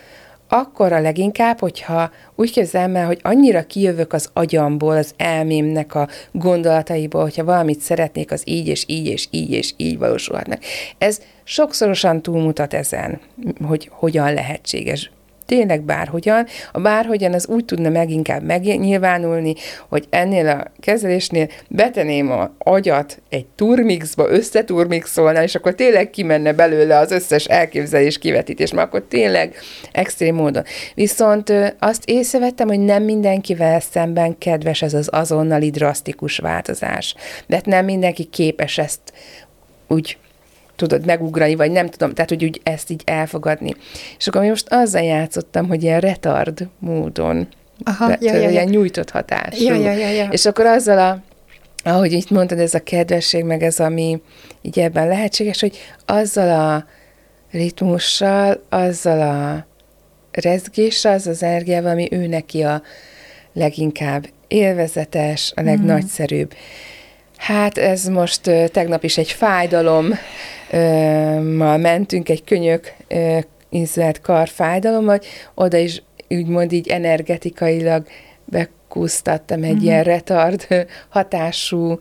akkor 0.49 0.93
a 0.93 1.01
leginkább, 1.01 1.59
hogyha 1.59 2.11
úgy 2.35 2.53
képzelem 2.53 2.97
el, 2.97 3.07
hogy 3.07 3.21
annyira 3.23 3.63
kijövök 3.63 4.13
az 4.13 4.31
agyamból, 4.33 4.97
az 4.97 5.15
elmémnek 5.17 5.95
a 5.95 6.09
gondolataiból, 6.33 7.23
hogyha 7.23 7.45
valamit 7.45 7.81
szeretnék, 7.81 8.33
az 8.33 8.43
így 8.45 8.69
és 8.69 8.85
így 8.87 9.07
és 9.07 9.27
így 9.31 9.51
és 9.51 9.73
így 9.77 9.99
valósulhatnak. 9.99 10.63
Ez 10.99 11.21
sokszorosan 11.45 12.23
túlmutat 12.23 12.75
ezen, 12.75 13.21
hogy 13.67 13.89
hogyan 13.93 14.35
lehetséges 14.35 15.11
tényleg 15.47 15.83
bárhogyan. 15.83 16.47
A 16.73 16.81
bárhogyan 16.81 17.33
az 17.33 17.47
úgy 17.47 17.65
tudna 17.65 17.89
meginkább 17.89 18.43
megnyilvánulni, 18.43 19.55
hogy 19.89 20.07
ennél 20.11 20.49
a 20.49 20.65
kezelésnél 20.81 21.49
beteném 21.69 22.31
a 22.31 22.55
agyat 22.59 23.23
egy 23.29 23.47
turmixba, 23.55 24.31
összeturmixolna, 24.31 25.43
és 25.43 25.55
akkor 25.55 25.75
tényleg 25.75 26.11
kimenne 26.11 26.53
belőle 26.53 26.99
az 26.99 27.11
összes 27.11 27.45
elképzelés, 27.45 28.19
kivetítés, 28.19 28.73
mert 28.73 28.87
akkor 28.87 29.05
tényleg 29.09 29.57
extrém 29.93 30.35
módon. 30.35 30.63
Viszont 30.95 31.53
azt 31.79 32.03
észrevettem, 32.05 32.69
hogy 32.69 32.81
nem 32.81 33.03
mindenkivel 33.03 33.81
szemben 33.81 34.39
kedves 34.39 34.83
ez 34.83 34.95
az 34.95 35.09
azonnali 35.13 35.71
drasztikus 35.71 36.39
változás. 36.39 37.15
De 37.47 37.61
nem 37.65 37.85
mindenki 37.85 38.25
képes 38.25 38.79
ezt 38.79 39.01
úgy 39.89 40.19
tudod 40.77 41.07
megugrani, 41.07 41.55
vagy 41.55 41.71
nem 41.71 41.89
tudom, 41.89 42.15
tehát 42.15 42.31
hogy 42.31 42.45
úgy 42.45 42.61
ezt 42.63 42.91
így 42.91 43.03
elfogadni. 43.05 43.75
És 44.19 44.27
akkor 44.27 44.43
most 44.43 44.67
azzal 44.69 45.03
játszottam, 45.03 45.69
hogy 45.69 45.83
ilyen 45.83 46.01
retard 46.01 46.69
módon, 46.79 47.49
Aha, 47.85 48.07
de, 48.07 48.19
ja, 48.21 48.35
ja, 48.35 48.41
ja. 48.41 48.51
ilyen 48.51 48.69
nyújtott 48.69 49.11
hatású. 49.11 49.65
Ja, 49.65 49.75
ja, 49.75 49.93
ja, 49.93 50.09
ja. 50.09 50.29
És 50.31 50.47
akkor 50.47 50.67
azzal 50.67 50.99
a, 50.99 51.23
ahogy 51.89 52.13
itt 52.13 52.31
mondtad, 52.31 52.59
ez 52.59 52.75
a 52.75 52.83
kedvesség, 52.83 53.45
meg 53.45 53.63
ez, 53.63 53.81
ami 53.81 54.21
így 54.63 54.79
ebben 54.79 55.09
lehetséges, 55.09 55.61
hogy 55.61 55.79
azzal 56.07 56.61
a 56.61 56.87
ritmussal, 57.51 58.63
azzal 58.69 59.21
a 59.21 59.67
rezgéssel, 60.31 61.13
az 61.13 61.27
az 61.27 61.43
energiával, 61.43 61.91
ami 61.91 62.09
ő 62.11 62.27
neki 62.27 62.63
a 62.63 62.83
leginkább 63.53 64.27
élvezetes, 64.49 65.53
a 65.57 65.63
legnagyszerűbb. 65.63 66.55
Hát 67.37 67.79
ez 67.79 68.05
most 68.05 68.47
ö, 68.47 68.69
tegnap 68.69 69.05
is 69.05 69.19
egy 69.19 69.31
fájdalom, 69.31 70.11
ö, 70.71 71.41
ma 71.57 71.77
mentünk 71.77 72.29
egy 72.29 72.45
könyök 72.45 72.95
ö, 73.09 73.39
ízlelt 73.71 74.21
kar 74.21 74.49
fájdalommal, 74.49 75.21
oda 75.55 75.77
is 75.77 76.03
úgymond 76.29 76.73
így 76.73 76.89
energetikailag 76.89 78.07
bekúztattam 78.45 79.63
egy 79.63 79.83
ilyen 79.83 80.03
retard 80.03 80.67
hatású 81.09 81.99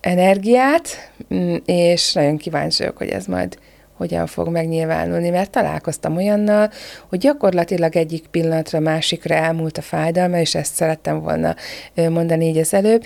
energiát, 0.00 1.12
mm, 1.34 1.54
és 1.64 2.12
nagyon 2.12 2.36
kíváncsi 2.36 2.82
vagyok, 2.82 2.96
hogy 2.96 3.08
ez 3.08 3.26
majd 3.26 3.58
hogyan 4.02 4.26
fog 4.26 4.48
megnyilvánulni, 4.48 5.30
mert 5.30 5.50
találkoztam 5.50 6.16
olyannal, 6.16 6.70
hogy 7.08 7.18
gyakorlatilag 7.18 7.96
egyik 7.96 8.26
pillanatra 8.26 8.80
másikra 8.80 9.34
elmúlt 9.34 9.78
a 9.78 9.82
fájdalma, 9.82 10.38
és 10.38 10.54
ezt 10.54 10.74
szerettem 10.74 11.20
volna 11.20 11.56
mondani 11.94 12.46
így 12.46 12.58
az 12.58 12.74
előbb, 12.74 13.04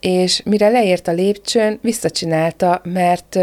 és 0.00 0.42
mire 0.44 0.68
leért 0.68 1.08
a 1.08 1.12
lépcsőn, 1.12 1.78
visszacsinálta, 1.82 2.80
mert 2.84 3.38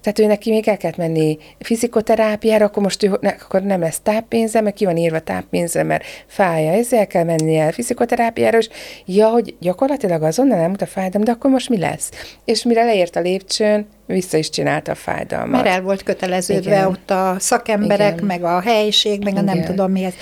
tehát 0.00 0.18
ő 0.18 0.26
neki 0.26 0.50
még 0.50 0.68
el 0.68 0.76
kellett 0.76 0.96
menni 0.96 1.38
fizikoterápiára, 1.58 2.64
akkor 2.64 2.82
most 2.82 3.02
ő, 3.02 3.18
ne, 3.20 3.28
akkor 3.28 3.62
nem 3.62 3.80
lesz 3.80 4.00
táppénze, 4.00 4.60
mert 4.60 4.76
ki 4.76 4.84
van 4.84 4.96
írva 4.96 5.20
táppénze, 5.20 5.82
mert 5.82 6.04
fája, 6.26 6.72
ezzel 6.72 7.06
kell 7.06 7.24
menni 7.24 7.56
el 7.56 7.72
fizikoterápiára, 7.72 8.58
és 8.58 8.68
ja, 9.04 9.28
hogy 9.28 9.56
gyakorlatilag 9.60 10.22
azonnal 10.22 10.58
elmúlt 10.58 10.82
a 10.82 10.86
fájdalom, 10.86 11.24
de 11.24 11.32
akkor 11.32 11.50
most 11.50 11.68
mi 11.68 11.78
lesz? 11.78 12.10
És 12.44 12.62
mire 12.62 12.84
leért 12.84 13.16
a 13.16 13.20
lépcsőn, 13.20 13.86
vissza 14.06 14.36
is 14.36 14.50
csinálta 14.50 14.92
a 14.92 14.94
fájdalmat. 14.94 15.62
Mert 15.62 15.74
el 15.74 15.82
volt 15.82 16.02
köteleződve 16.02 16.70
Igen. 16.70 16.86
ott 16.86 17.10
a 17.10 17.36
szakemberek, 17.38 18.14
Igen. 18.14 18.26
meg 18.26 18.44
a 18.44 18.60
helyiség, 18.60 19.24
meg 19.24 19.36
a 19.36 19.40
nem 19.40 19.64
tudom 19.64 19.90
mi 19.90 20.04
ez. 20.04 20.14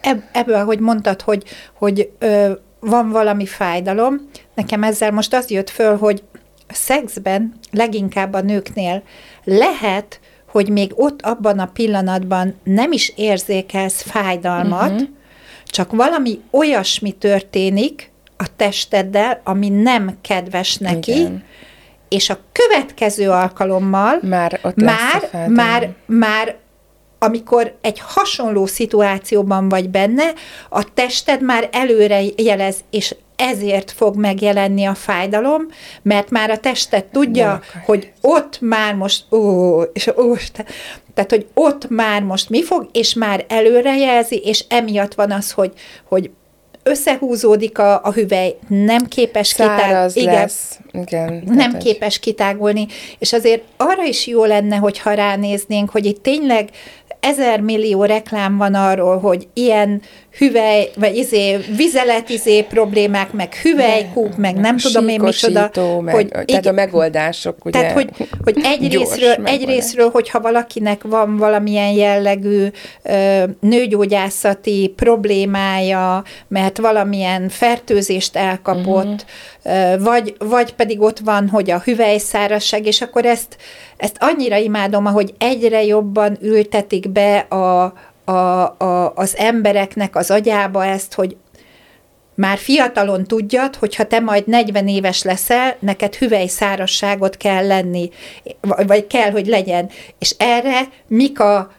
Ebb, 0.00 0.22
ebből, 0.32 0.54
ahogy 0.54 0.78
mondtad, 0.78 1.20
hogy, 1.20 1.44
hogy 1.78 2.10
ö, 2.18 2.52
van 2.80 3.10
valami 3.10 3.46
fájdalom, 3.46 4.28
nekem 4.54 4.82
ezzel 4.82 5.10
most 5.10 5.34
az 5.34 5.50
jött 5.50 5.70
föl, 5.70 5.96
hogy 5.96 6.22
szexben, 6.68 7.54
leginkább 7.70 8.32
a 8.32 8.40
nőknél 8.40 9.02
lehet, 9.44 10.20
hogy 10.50 10.68
még 10.68 10.92
ott 10.94 11.22
abban 11.22 11.58
a 11.58 11.66
pillanatban 11.66 12.54
nem 12.64 12.92
is 12.92 13.12
érzékelsz 13.16 14.02
fájdalmat, 14.02 14.90
uh-huh. 14.90 15.08
csak 15.64 15.92
valami 15.92 16.40
olyasmi 16.50 17.12
történik 17.12 18.10
a 18.36 18.56
testeddel, 18.56 19.40
ami 19.44 19.68
nem 19.68 20.18
kedves 20.20 20.76
neki, 20.76 21.12
Igen. 21.12 21.44
és 22.08 22.30
a 22.30 22.38
következő 22.52 23.30
alkalommal 23.30 24.18
Már 24.22 24.60
ott 24.62 24.76
már, 24.76 25.48
már, 25.48 25.94
már 26.06 26.56
amikor 27.18 27.76
egy 27.80 28.00
hasonló 28.00 28.66
szituációban 28.66 29.68
vagy 29.68 29.88
benne, 29.88 30.32
a 30.68 30.94
tested 30.94 31.42
már 31.42 31.68
előre 31.72 32.20
jelez, 32.36 32.76
és 32.90 33.14
ezért 33.38 33.90
fog 33.90 34.16
megjelenni 34.16 34.84
a 34.84 34.94
fájdalom, 34.94 35.66
mert 36.02 36.30
már 36.30 36.50
a 36.50 36.58
tested 36.58 37.04
tudja, 37.04 37.60
hogy 37.84 38.12
ott 38.20 38.58
már 38.60 38.94
most, 38.94 39.32
ó, 39.32 39.80
és 39.82 40.06
ó, 40.06 40.34
te- 40.52 40.64
tehát, 41.14 41.30
hogy 41.30 41.46
ott 41.54 41.88
már 41.90 42.22
most 42.22 42.48
mi 42.48 42.62
fog, 42.62 42.88
és 42.92 43.14
már 43.14 43.44
előrejelzi, 43.48 44.36
és 44.36 44.64
emiatt 44.68 45.14
van 45.14 45.30
az, 45.30 45.50
hogy, 45.50 45.72
hogy 46.08 46.30
összehúzódik 46.82 47.78
a, 47.78 48.00
a 48.04 48.12
hüvely, 48.12 48.56
nem 48.68 49.06
képes 49.06 49.52
kitár- 49.52 49.90
lesz. 50.14 50.78
Igen. 50.92 51.42
nem 51.46 51.70
hogy- 51.70 51.82
képes 51.82 52.18
kitágulni, 52.18 52.86
és 53.18 53.32
azért 53.32 53.62
arra 53.76 54.04
is 54.04 54.26
jó 54.26 54.44
lenne, 54.44 54.76
hogyha 54.76 55.12
ránéznénk, 55.12 55.90
hogy 55.90 56.06
itt 56.06 56.22
tényleg 56.22 56.68
ezer 57.20 57.60
millió 57.60 58.04
reklám 58.04 58.56
van 58.56 58.74
arról, 58.74 59.18
hogy 59.18 59.48
ilyen 59.52 60.02
hüvely, 60.38 60.90
vagy 60.96 61.16
izé, 61.16 61.56
vizeletizé 61.76 62.62
problémák, 62.62 63.32
meg 63.32 63.54
hüvelykúk, 63.54 64.36
meg 64.36 64.56
nem 64.56 64.76
tudom 64.76 65.08
én 65.08 65.20
micsoda. 65.20 65.70
Meg, 66.00 66.14
hogy, 66.14 66.28
tehát 66.28 66.66
a 66.66 66.72
megoldások, 66.72 67.64
ugye, 67.64 67.80
Tehát, 67.80 67.92
hogy, 67.92 68.10
hogy 68.44 68.56
egy 68.62 68.92
részről, 68.92 69.34
egy 69.44 69.64
részről, 69.64 70.10
hogyha 70.10 70.40
valakinek 70.40 71.02
van 71.02 71.36
valamilyen 71.36 71.90
jellegű 71.90 72.66
ö, 73.02 73.42
nőgyógyászati 73.60 74.92
problémája, 74.96 76.22
mert 76.48 76.78
valamilyen 76.78 77.48
fertőzést 77.48 78.36
elkapott, 78.36 79.24
uh-huh. 79.62 79.92
ö, 79.92 80.02
vagy, 80.02 80.34
vagy 80.38 80.74
pedig 80.74 81.00
ott 81.00 81.18
van, 81.18 81.48
hogy 81.48 81.70
a 81.70 81.80
hüvelyszárasság, 81.84 82.86
és 82.86 83.00
akkor 83.00 83.24
ezt, 83.24 83.56
ezt 83.96 84.16
annyira 84.18 84.56
imádom, 84.56 85.06
ahogy 85.06 85.34
egyre 85.38 85.84
jobban 85.84 86.38
ültetik 86.40 87.10
be 87.10 87.38
a, 87.38 87.92
a, 88.28 88.74
a, 88.78 89.12
az 89.14 89.36
embereknek 89.36 90.16
az 90.16 90.30
agyába 90.30 90.84
ezt, 90.84 91.14
hogy 91.14 91.36
már 92.34 92.58
fiatalon 92.58 93.24
tudjad, 93.24 93.76
hogy 93.76 93.94
ha 93.94 94.04
te 94.04 94.20
majd 94.20 94.46
40 94.46 94.88
éves 94.88 95.22
leszel, 95.22 95.76
neked 95.78 96.14
hüvelyszárasságot 96.14 97.36
kell 97.36 97.66
lenni, 97.66 98.10
vagy 98.86 99.06
kell, 99.06 99.30
hogy 99.30 99.46
legyen. 99.46 99.90
És 100.18 100.34
erre 100.38 100.80
mik 101.06 101.40
a 101.40 101.72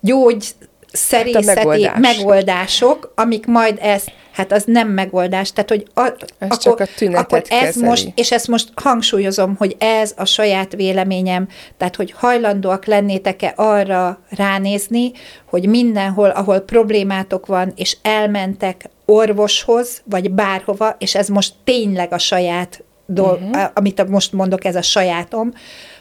gyógyszerészeti 0.00 1.48
Hát 1.48 1.56
a 1.56 1.64
megoldás. 1.64 1.98
megoldások, 1.98 3.12
amik 3.16 3.46
majd 3.46 3.78
ezt, 3.80 4.12
hát 4.32 4.52
az 4.52 4.64
nem 4.66 4.88
megoldás, 4.88 5.52
tehát 5.52 5.70
hogy 5.70 5.86
a, 5.94 6.12
Ez 6.38 6.58
csak 6.58 6.80
a 6.80 6.86
tünetet 6.96 7.24
akkor 7.24 7.42
ez 7.48 7.58
kezeli. 7.64 7.86
most, 7.86 8.08
és 8.14 8.32
ezt 8.32 8.48
most 8.48 8.68
hangsúlyozom, 8.74 9.54
hogy 9.56 9.76
ez 9.78 10.14
a 10.16 10.24
saját 10.24 10.72
véleményem, 10.72 11.48
tehát 11.76 11.96
hogy 11.96 12.12
hajlandóak 12.12 12.84
lennétek-e 12.84 13.52
arra 13.56 14.18
ránézni, 14.28 15.12
hogy 15.44 15.66
mindenhol, 15.68 16.28
ahol 16.30 16.60
problémátok 16.60 17.46
van, 17.46 17.72
és 17.76 17.96
elmentek 18.02 18.88
orvoshoz, 19.04 20.02
vagy 20.04 20.30
bárhova, 20.30 20.94
és 20.98 21.14
ez 21.14 21.28
most 21.28 21.54
tényleg 21.64 22.12
a 22.12 22.18
saját 22.18 22.82
dolg, 23.06 23.40
Mhm. 23.40 23.48
uh-huh. 23.48 23.70
amit 23.74 24.08
most 24.08 24.32
mondok, 24.32 24.64
ez 24.64 24.76
a 24.76 24.82
sajátom, 24.82 25.52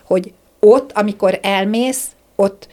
hogy 0.06 0.34
ott, 0.60 0.92
amikor 0.92 1.40
elmész, 1.42 2.06
ott 2.36 2.68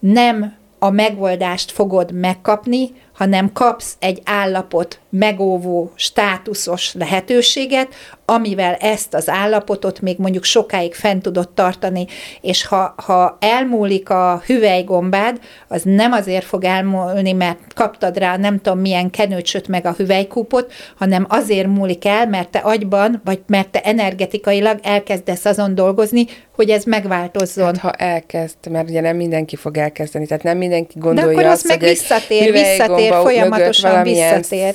nem 0.00 0.54
a 0.78 0.90
megoldást 0.90 1.70
fogod 1.70 2.12
megkapni, 2.12 2.94
hanem 3.16 3.52
kapsz 3.52 3.96
egy 3.98 4.20
állapot 4.24 5.00
megóvó, 5.10 5.92
státuszos 5.94 6.94
lehetőséget, 6.94 7.94
amivel 8.26 8.74
ezt 8.74 9.14
az 9.14 9.28
állapotot 9.28 10.00
még 10.00 10.18
mondjuk 10.18 10.44
sokáig 10.44 10.94
fent 10.94 11.22
tudod 11.22 11.48
tartani, 11.48 12.06
és 12.40 12.66
ha, 12.66 12.94
ha 12.96 13.36
elmúlik 13.40 14.10
a 14.10 14.42
hüvelygombád, 14.46 15.40
az 15.68 15.82
nem 15.84 16.12
azért 16.12 16.44
fog 16.44 16.64
elmúlni, 16.64 17.32
mert 17.32 17.58
kaptad 17.74 18.18
rá 18.18 18.36
nem 18.36 18.60
tudom 18.60 18.78
milyen 18.78 19.10
kenőcsöt 19.10 19.68
meg 19.68 19.86
a 19.86 19.94
hüvelykúpot, 19.96 20.72
hanem 20.96 21.26
azért 21.28 21.66
múlik 21.66 22.04
el, 22.04 22.26
mert 22.26 22.48
te 22.48 22.58
agyban, 22.58 23.20
vagy 23.24 23.40
mert 23.46 23.68
te 23.68 23.80
energetikailag 23.80 24.78
elkezdesz 24.82 25.44
azon 25.44 25.74
dolgozni, 25.74 26.26
hogy 26.54 26.70
ez 26.70 26.84
megváltozzon. 26.84 27.66
Hát, 27.66 27.78
ha 27.78 27.90
elkezd, 27.90 28.56
mert 28.70 28.88
ugye 28.88 29.00
nem 29.00 29.16
mindenki 29.16 29.56
fog 29.56 29.76
elkezdeni, 29.76 30.26
tehát 30.26 30.42
nem 30.42 30.56
mindenki 30.56 30.98
gondolja 30.98 31.30
akkor 31.30 31.44
az 31.44 31.52
azt, 31.52 31.66
meg 31.66 31.78
hogy 31.78 31.88
visszatér, 31.88 32.52
visszatér, 32.52 33.12
folyamatosan 33.12 34.02
visszatér. 34.02 34.74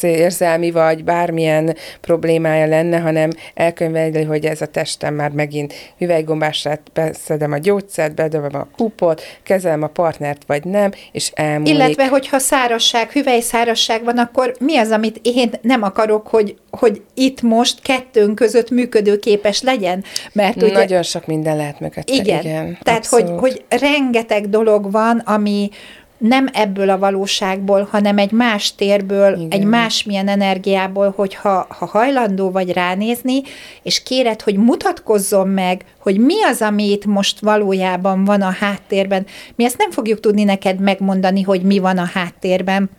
Érzelmi 0.00 0.70
vagy 0.70 1.04
bármilyen 1.04 1.76
problémája 2.00 2.66
lenne, 2.66 2.98
hanem 2.98 3.30
elkönyveli, 3.54 4.22
hogy 4.22 4.44
ez 4.44 4.60
a 4.60 4.66
testem 4.66 5.14
már 5.14 5.30
megint 5.30 5.74
hüvelygombás 5.98 6.62
lett, 6.62 6.86
beszedem 6.94 7.52
a 7.52 7.58
gyógyszert, 7.58 8.14
bedobom 8.14 8.60
a 8.60 8.68
kupot, 8.76 9.22
kezelem 9.42 9.82
a 9.82 9.86
partnert, 9.86 10.42
vagy 10.46 10.64
nem, 10.64 10.90
és 11.12 11.30
elmúlik. 11.34 11.74
Illetve, 11.74 12.08
hogyha 12.08 12.38
szárasság, 12.38 13.10
hüvelyszárasság 13.10 14.04
van, 14.04 14.18
akkor 14.18 14.54
mi 14.58 14.76
az, 14.76 14.90
amit 14.90 15.20
én 15.22 15.50
nem 15.62 15.82
akarok, 15.82 16.28
hogy, 16.28 16.56
hogy 16.70 17.02
itt 17.14 17.42
most 17.42 17.82
kettőnk 17.82 18.34
között 18.34 18.70
működőképes 18.70 19.62
legyen? 19.62 20.04
Mert 20.32 20.62
ugye, 20.62 20.72
Nagyon 20.72 21.02
sok 21.02 21.26
minden 21.26 21.56
lehet 21.56 21.80
mögötte. 21.80 22.12
igen, 22.12 22.40
igen 22.40 22.78
tehát 22.82 23.06
hogy, 23.06 23.30
hogy 23.36 23.64
rengeteg 23.68 24.48
dolog 24.48 24.90
van, 24.90 25.18
ami 25.18 25.70
nem 26.18 26.48
ebből 26.52 26.90
a 26.90 26.98
valóságból, 26.98 27.88
hanem 27.90 28.18
egy 28.18 28.30
más 28.30 28.74
térből, 28.74 29.34
Igen. 29.34 29.48
egy 29.50 29.64
másmilyen 29.64 30.28
energiából, 30.28 31.12
hogyha 31.16 31.66
ha 31.78 31.86
hajlandó 31.86 32.50
vagy 32.50 32.72
ránézni, 32.72 33.42
és 33.82 34.02
kéred, 34.02 34.42
hogy 34.42 34.56
mutatkozzon 34.56 35.48
meg, 35.48 35.84
hogy 35.98 36.18
mi 36.18 36.42
az, 36.42 36.62
ami 36.62 36.90
itt 36.90 37.06
most 37.06 37.40
valójában 37.40 38.24
van 38.24 38.42
a 38.42 38.50
háttérben. 38.50 39.26
Mi 39.54 39.64
ezt 39.64 39.78
nem 39.78 39.90
fogjuk 39.90 40.20
tudni 40.20 40.44
neked 40.44 40.80
megmondani, 40.80 41.42
hogy 41.42 41.62
mi 41.62 41.78
van 41.78 41.98
a 41.98 42.10
háttérben. 42.14 42.90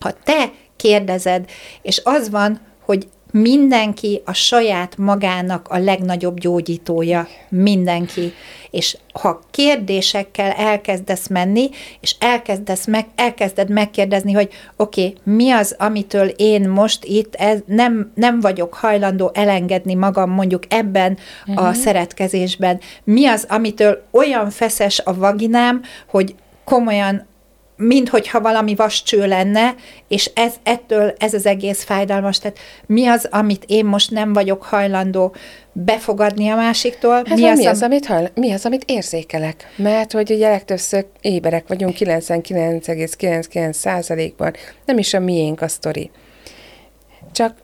Ha 0.00 0.10
te 0.24 0.50
kérdezed, 0.76 1.44
és 1.82 2.00
az 2.04 2.30
van, 2.30 2.60
hogy 2.84 3.06
mindenki 3.40 4.22
a 4.24 4.32
saját 4.32 4.96
magának 4.96 5.68
a 5.68 5.78
legnagyobb 5.78 6.38
gyógyítója, 6.38 7.28
mindenki. 7.48 8.32
És 8.70 8.96
ha 9.12 9.40
kérdésekkel 9.50 10.50
elkezdesz 10.50 11.28
menni, 11.28 11.70
és 12.00 12.14
elkezdesz 12.18 12.86
meg, 12.86 13.06
elkezded 13.14 13.70
megkérdezni, 13.70 14.32
hogy 14.32 14.48
oké, 14.76 15.06
okay, 15.06 15.34
mi 15.34 15.50
az, 15.50 15.74
amitől 15.78 16.28
én 16.28 16.68
most 16.68 17.04
itt 17.04 17.34
ez, 17.34 17.58
nem, 17.66 18.12
nem 18.14 18.40
vagyok 18.40 18.74
hajlandó 18.74 19.30
elengedni 19.34 19.94
magam 19.94 20.30
mondjuk 20.30 20.62
ebben 20.68 21.18
uh-huh. 21.46 21.66
a 21.66 21.72
szeretkezésben, 21.72 22.80
mi 23.04 23.26
az, 23.26 23.46
amitől 23.48 24.02
olyan 24.10 24.50
feszes 24.50 25.00
a 25.04 25.14
vaginám, 25.14 25.82
hogy 26.06 26.34
komolyan 26.64 27.26
minthogyha 27.76 28.40
valami 28.40 28.74
vascső 28.74 29.26
lenne, 29.26 29.74
és 30.08 30.30
ez, 30.34 30.54
ettől 30.62 31.14
ez 31.18 31.34
az 31.34 31.46
egész 31.46 31.84
fájdalmas. 31.84 32.38
Tehát 32.38 32.58
mi 32.86 33.06
az, 33.06 33.28
amit 33.30 33.64
én 33.66 33.84
most 33.84 34.10
nem 34.10 34.32
vagyok 34.32 34.62
hajlandó 34.62 35.34
befogadni 35.72 36.48
a 36.48 36.56
másiktól? 36.56 37.14
Hát 37.14 37.36
mi, 37.36 37.44
az, 37.44 37.58
mi, 37.58 37.66
az, 37.66 37.82
amit 37.82 38.06
hall, 38.06 38.28
mi 38.34 38.52
az, 38.52 38.64
amit 38.64 38.84
érzékelek? 38.86 39.72
Mert 39.76 40.12
hogy 40.12 40.30
ugye 40.30 40.48
legtöbbször 40.48 41.06
éberek 41.20 41.68
vagyunk 41.68 41.96
99,99 41.98 43.72
százalékban, 43.72 44.54
nem 44.84 44.98
is 44.98 45.14
a 45.14 45.20
miénk 45.20 45.60
a 45.60 45.68
sztori. 45.68 46.10
Csak 47.32 47.54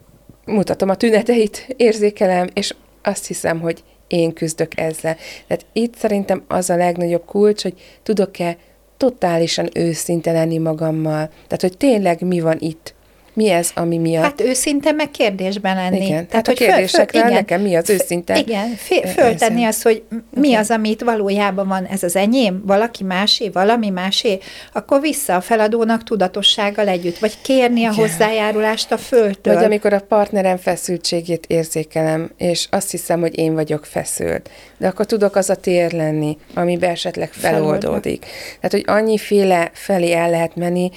mutatom 0.44 0.88
a 0.88 0.94
tüneteit, 0.94 1.74
érzékelem, 1.76 2.48
és 2.54 2.74
azt 3.02 3.26
hiszem, 3.26 3.60
hogy 3.60 3.82
én 4.06 4.32
küzdök 4.32 4.80
ezzel. 4.80 5.16
Tehát 5.46 5.66
itt 5.72 5.96
szerintem 5.96 6.44
az 6.48 6.70
a 6.70 6.76
legnagyobb 6.76 7.24
kulcs, 7.24 7.62
hogy 7.62 7.74
tudok-e 8.02 8.56
totálisan 9.00 9.68
őszinte 9.74 10.32
lenni 10.32 10.58
magammal. 10.58 11.26
Tehát, 11.26 11.60
hogy 11.60 11.76
tényleg 11.76 12.20
mi 12.20 12.40
van 12.40 12.56
itt. 12.58 12.94
Mi 13.32 13.50
ez, 13.50 13.70
ami 13.74 13.98
miatt? 13.98 14.24
Hát 14.24 14.40
őszinte 14.40 14.92
meg 14.92 15.10
kérdésben 15.10 15.76
lenni. 15.76 16.06
Igen, 16.06 16.28
tehát 16.28 16.48
a 16.48 16.52
kérdésekre 16.52 17.28
nekem 17.28 17.60
mi 17.60 17.74
az 17.74 17.90
őszinte 17.90 18.38
Igen, 18.38 18.68
föltenni 19.14 19.64
azt, 19.64 19.82
hogy 19.82 20.02
mi 20.30 20.48
Igen. 20.48 20.60
az, 20.60 20.70
amit 20.70 21.02
valójában 21.02 21.68
van, 21.68 21.84
ez 21.84 22.02
az 22.02 22.16
enyém, 22.16 22.62
valaki 22.66 23.04
másé, 23.04 23.48
valami 23.48 23.88
másé, 23.88 24.38
akkor 24.72 25.00
vissza 25.00 25.34
a 25.34 25.40
feladónak 25.40 26.04
tudatossággal 26.04 26.88
együtt, 26.88 27.18
vagy 27.18 27.34
kérni 27.42 27.84
a 27.84 27.94
hozzájárulást 27.94 28.92
a 28.92 28.98
földtől. 28.98 29.54
Vagy 29.54 29.64
amikor 29.64 29.92
a 29.92 30.00
partnerem 30.00 30.56
feszültségét 30.56 31.46
érzékelem, 31.46 32.30
és 32.36 32.66
azt 32.70 32.90
hiszem, 32.90 33.20
hogy 33.20 33.38
én 33.38 33.54
vagyok 33.54 33.84
feszült. 33.84 34.50
De 34.78 34.88
akkor 34.88 35.06
tudok 35.06 35.36
az 35.36 35.50
a 35.50 35.54
tér 35.54 35.92
lenni, 35.92 36.36
amiben 36.54 36.90
esetleg 36.90 37.32
feloldódik. 37.32 38.26
Tehát, 38.60 38.70
hogy 38.70 38.84
annyiféle 38.86 39.70
felé 39.74 40.12
el 40.12 40.30
lehet 40.30 40.56
menni, 40.56 40.90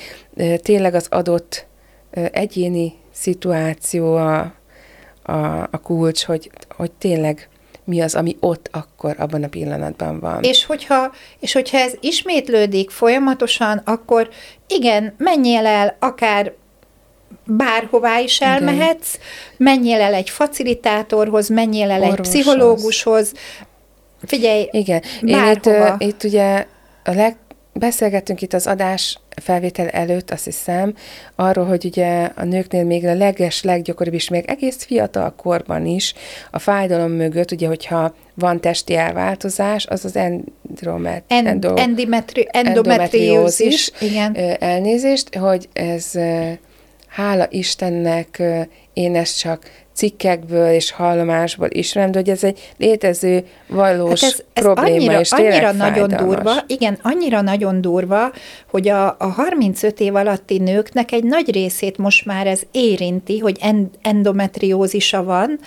tényleg 0.61 0.93
az 0.93 1.07
adott 1.09 1.65
egyéni 2.31 2.93
szituáció 3.11 4.15
a, 4.15 4.53
a, 5.23 5.61
a 5.71 5.79
kulcs, 5.83 6.23
hogy, 6.23 6.51
hogy 6.75 6.91
tényleg 6.91 7.47
mi 7.83 8.01
az, 8.01 8.15
ami 8.15 8.37
ott 8.39 8.69
akkor, 8.71 9.15
abban 9.19 9.43
a 9.43 9.47
pillanatban 9.47 10.19
van. 10.19 10.43
És 10.43 10.65
hogyha, 10.65 11.11
és 11.39 11.53
hogyha 11.53 11.77
ez 11.77 11.93
ismétlődik 11.99 12.89
folyamatosan, 12.89 13.81
akkor 13.85 14.29
igen, 14.67 15.13
menjél 15.17 15.65
el 15.65 15.95
akár 15.99 16.53
bárhová 17.45 18.19
is 18.19 18.41
elmehetsz, 18.41 19.17
menjél 19.57 20.01
el 20.01 20.13
egy 20.13 20.29
facilitátorhoz, 20.29 21.49
menjél 21.49 21.91
el 21.91 22.01
Orvoshoz. 22.01 22.17
egy 22.17 22.31
pszichológushoz, 22.31 23.33
figyelj, 24.25 24.67
Igen, 24.71 25.01
én 25.21 25.27
itt, 25.27 25.35
bárhova. 25.35 25.95
itt 25.99 26.23
ugye 26.23 26.65
a 27.03 27.11
leg, 27.11 27.37
beszélgettünk 27.73 28.41
itt 28.41 28.53
az 28.53 28.67
adás 28.67 29.19
felvétel 29.41 29.87
előtt, 29.87 30.31
azt 30.31 30.45
hiszem, 30.45 30.93
arról, 31.35 31.65
hogy 31.65 31.85
ugye 31.85 32.29
a 32.35 32.43
nőknél 32.43 32.83
még 32.83 33.05
a 33.05 33.13
leges, 33.13 33.63
leggyakoribb 33.63 34.13
is, 34.13 34.29
még 34.29 34.45
egész 34.47 34.83
fiatal 34.83 35.33
korban 35.35 35.85
is 35.85 36.13
a 36.51 36.59
fájdalom 36.59 37.11
mögött, 37.11 37.51
ugye, 37.51 37.67
hogyha 37.67 38.15
van 38.33 38.61
testi 38.61 38.95
elváltozás, 38.95 39.85
az 39.85 40.05
az 40.05 40.15
endromet, 40.15 41.23
en, 41.27 41.47
endo, 41.47 41.75
endometri, 41.75 42.47
endometriózis, 42.51 43.91
igen. 43.99 44.37
ö, 44.37 44.53
elnézést, 44.59 45.35
hogy 45.35 45.69
ez 45.73 46.11
hála 47.13 47.47
Istennek 47.49 48.41
én 48.93 49.15
ezt 49.15 49.39
csak 49.39 49.69
cikkekből 49.93 50.69
és 50.69 50.91
hallomásból 50.91 51.67
ismerem, 51.69 52.11
de 52.11 52.17
hogy 52.19 52.29
ez 52.29 52.43
egy 52.43 52.73
létező 52.77 53.45
valós 53.67 54.21
Hát 54.21 54.31
ez, 54.31 54.43
ez 54.53 54.63
probléma, 54.63 54.95
annyira, 54.95 55.19
és 55.19 55.31
annyira 55.31 55.71
nagyon 55.71 56.09
fájdalmas. 56.09 56.35
durva, 56.35 56.63
igen, 56.67 56.99
annyira 57.01 57.41
nagyon 57.41 57.81
durva, 57.81 58.31
hogy 58.69 58.87
a, 58.87 59.15
a 59.19 59.27
35 59.27 59.99
év 59.99 60.15
alatti 60.15 60.57
nőknek 60.57 61.11
egy 61.11 61.23
nagy 61.23 61.51
részét 61.51 61.97
most 61.97 62.25
már 62.25 62.47
ez 62.47 62.61
érinti, 62.71 63.39
hogy 63.39 63.57
en, 63.61 63.89
endometriózisa 64.01 65.23
van. 65.23 65.59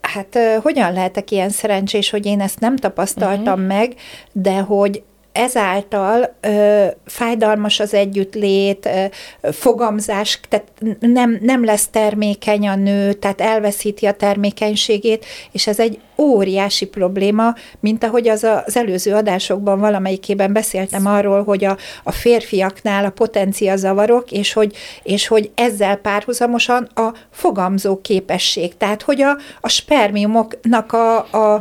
Hát 0.00 0.38
hogyan 0.62 0.92
lehetek 0.92 1.30
ilyen 1.30 1.50
szerencsés, 1.50 2.10
hogy 2.10 2.26
én 2.26 2.40
ezt 2.40 2.60
nem 2.60 2.76
tapasztaltam 2.76 3.60
uh-huh. 3.60 3.76
meg, 3.76 3.94
de 4.32 4.58
hogy 4.58 5.02
ezáltal 5.32 6.34
ö, 6.40 6.86
fájdalmas 7.06 7.80
az 7.80 7.94
együttlét, 7.94 8.86
ö, 8.86 9.04
fogamzás, 9.52 10.40
tehát 10.48 10.66
nem, 11.00 11.38
nem 11.40 11.64
lesz 11.64 11.88
termékeny 11.88 12.68
a 12.68 12.74
nő, 12.74 13.12
tehát 13.12 13.40
elveszíti 13.40 14.06
a 14.06 14.12
termékenységét, 14.12 15.24
és 15.52 15.66
ez 15.66 15.80
egy 15.80 16.00
óriási 16.20 16.86
probléma, 16.86 17.54
mint 17.80 18.04
ahogy 18.04 18.28
az 18.28 18.44
az 18.66 18.76
előző 18.76 19.14
adásokban 19.14 19.78
valamelyikében 19.78 20.52
beszéltem 20.52 21.06
arról, 21.06 21.44
hogy 21.44 21.64
a, 21.64 21.76
a 22.04 22.12
férfiaknál 22.12 23.04
a 23.04 23.10
potencia 23.10 23.76
zavarok, 23.76 24.30
és 24.30 24.52
hogy, 24.52 24.76
és 25.02 25.26
hogy 25.26 25.50
ezzel 25.54 25.96
párhuzamosan 25.96 26.88
a 26.94 27.12
fogamzó 27.30 28.00
képesség, 28.00 28.76
tehát 28.76 29.02
hogy 29.02 29.22
a, 29.22 29.36
a 29.60 29.68
spermiumoknak 29.68 30.92
a, 30.92 31.16
a, 31.30 31.54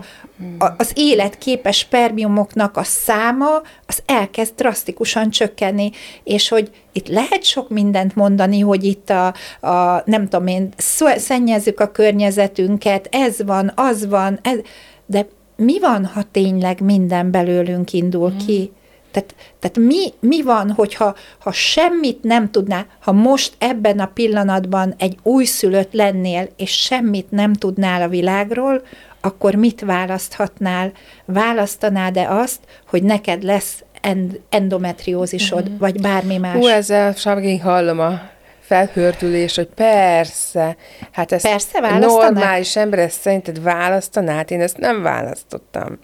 a, 0.60 0.74
az 0.78 0.92
életképes 0.96 1.78
spermiumoknak 1.78 2.78
a 2.78 2.84
száma 2.84 3.62
az 3.86 4.00
elkezd 4.06 4.54
drasztikusan 4.56 5.30
csökkenni, 5.30 5.92
és 6.24 6.50
hogy 6.50 6.70
itt 6.92 7.08
lehet 7.08 7.44
sok 7.44 7.70
mindent 7.70 8.16
mondani, 8.16 8.60
hogy 8.60 8.84
itt 8.84 9.10
a, 9.10 9.28
a 9.68 10.04
nem 10.06 10.28
tudom 10.28 10.48
én, 10.48 10.70
szennyezzük 11.18 11.80
a 11.80 11.92
környezetünket, 11.92 13.08
ez 13.12 13.44
van, 13.44 13.72
az 13.76 14.08
van, 14.08 14.40
ez, 14.42 14.60
de 15.06 15.28
mi 15.56 15.80
van, 15.80 16.06
ha 16.06 16.24
tényleg 16.32 16.82
minden 16.82 17.32
belőlünk 17.32 17.94
indul 17.94 18.36
ki? 18.46 18.72
Tehát, 19.12 19.36
tehát 19.60 19.78
mi, 19.78 20.14
mi 20.20 20.42
van, 20.42 20.72
hogyha 20.72 21.16
ha 21.40 21.52
semmit 21.52 22.24
nem 22.24 22.52
tudnál, 22.52 22.86
ha 23.00 23.12
most 23.12 23.54
ebben 23.58 24.00
a 24.00 24.12
pillanatban 24.14 24.94
egy 24.98 25.18
újszülött 25.24 25.94
lennél, 25.94 26.50
és 26.58 26.72
semmit 26.72 27.32
nem 27.32 27.54
tudnál 27.54 28.02
a 28.02 28.08
világról, 28.08 28.82
akkor 29.22 29.56
mit 29.56 29.82
választhatnál? 29.82 30.92
Választanád-e 31.26 32.30
azt, 32.32 32.60
hogy 32.88 33.04
neked 33.04 33.44
lesz 33.44 33.84
end- 34.02 34.40
endometriózisod, 34.50 35.64
uh-huh. 35.64 35.80
vagy 35.80 36.02
bármi 36.02 36.38
más? 36.38 36.56
Hú, 36.56 36.68
ezzel 36.68 37.14
savgig 37.14 37.62
hallom 37.62 38.00
a 38.00 38.22
felhördülés, 38.60 39.56
hogy 39.56 39.68
persze, 39.76 40.76
hát 41.12 41.32
ez 41.32 41.42
Persze, 41.42 41.98
normális 42.00 42.76
ember 42.76 43.00
ezt 43.00 43.22
szerinted 43.22 43.62
választaná? 43.62 44.36
Hát 44.36 44.52
én 44.52 44.62
ezt 44.62 44.78
nem 44.78 45.02
választottam. 45.02 46.00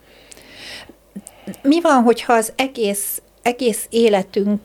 mi 1.62 1.82
van, 1.82 2.04
hogyha 2.04 2.34
az 2.34 2.54
egész, 2.56 3.22
egész 3.42 3.86
életünk 3.90 4.62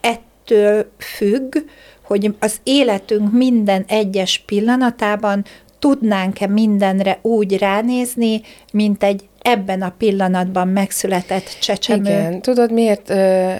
ettől 0.00 0.90
függ, 0.98 1.56
hogy 2.02 2.34
az 2.38 2.60
életünk 2.62 3.32
minden 3.32 3.84
egyes 3.88 4.38
pillanatában 4.46 5.44
tudnánk-e 5.78 6.46
mindenre 6.46 7.18
úgy 7.22 7.58
ránézni, 7.58 8.40
mint 8.72 9.02
egy 9.02 9.28
ebben 9.44 9.82
a 9.82 9.94
pillanatban 9.98 10.68
megszületett 10.68 11.56
csecsemő. 11.60 12.00
Igen, 12.02 12.42
tudod 12.42 12.72
miért 12.72 13.10
ö, 13.10 13.52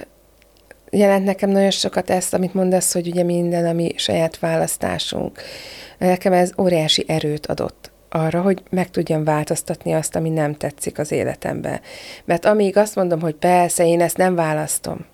jelent 0.91 1.25
nekem 1.25 1.51
nagyon 1.51 1.71
sokat 1.71 2.11
ezt, 2.11 2.35
amit 2.35 2.55
mondasz, 2.55 2.93
hogy 2.93 3.07
ugye 3.07 3.23
minden 3.23 3.67
a 3.67 3.73
mi 3.73 3.93
saját 3.97 4.39
választásunk. 4.39 5.41
Nekem 5.99 6.33
ez 6.33 6.53
óriási 6.59 7.05
erőt 7.07 7.47
adott 7.47 7.91
arra, 8.09 8.41
hogy 8.41 8.63
meg 8.71 8.91
tudjam 8.91 9.25
változtatni 9.25 9.93
azt, 9.93 10.17
ami 10.17 10.31
nem 10.31 10.55
tetszik 10.55 10.99
az 10.99 11.13
életembe. 11.13 11.81
Mert 12.25 12.45
amíg 12.45 12.77
azt 12.77 12.95
mondom, 12.95 13.21
hogy 13.21 13.35
persze, 13.35 13.87
én 13.87 14.01
ezt 14.01 14.17
nem 14.17 14.35
választom, 14.35 15.07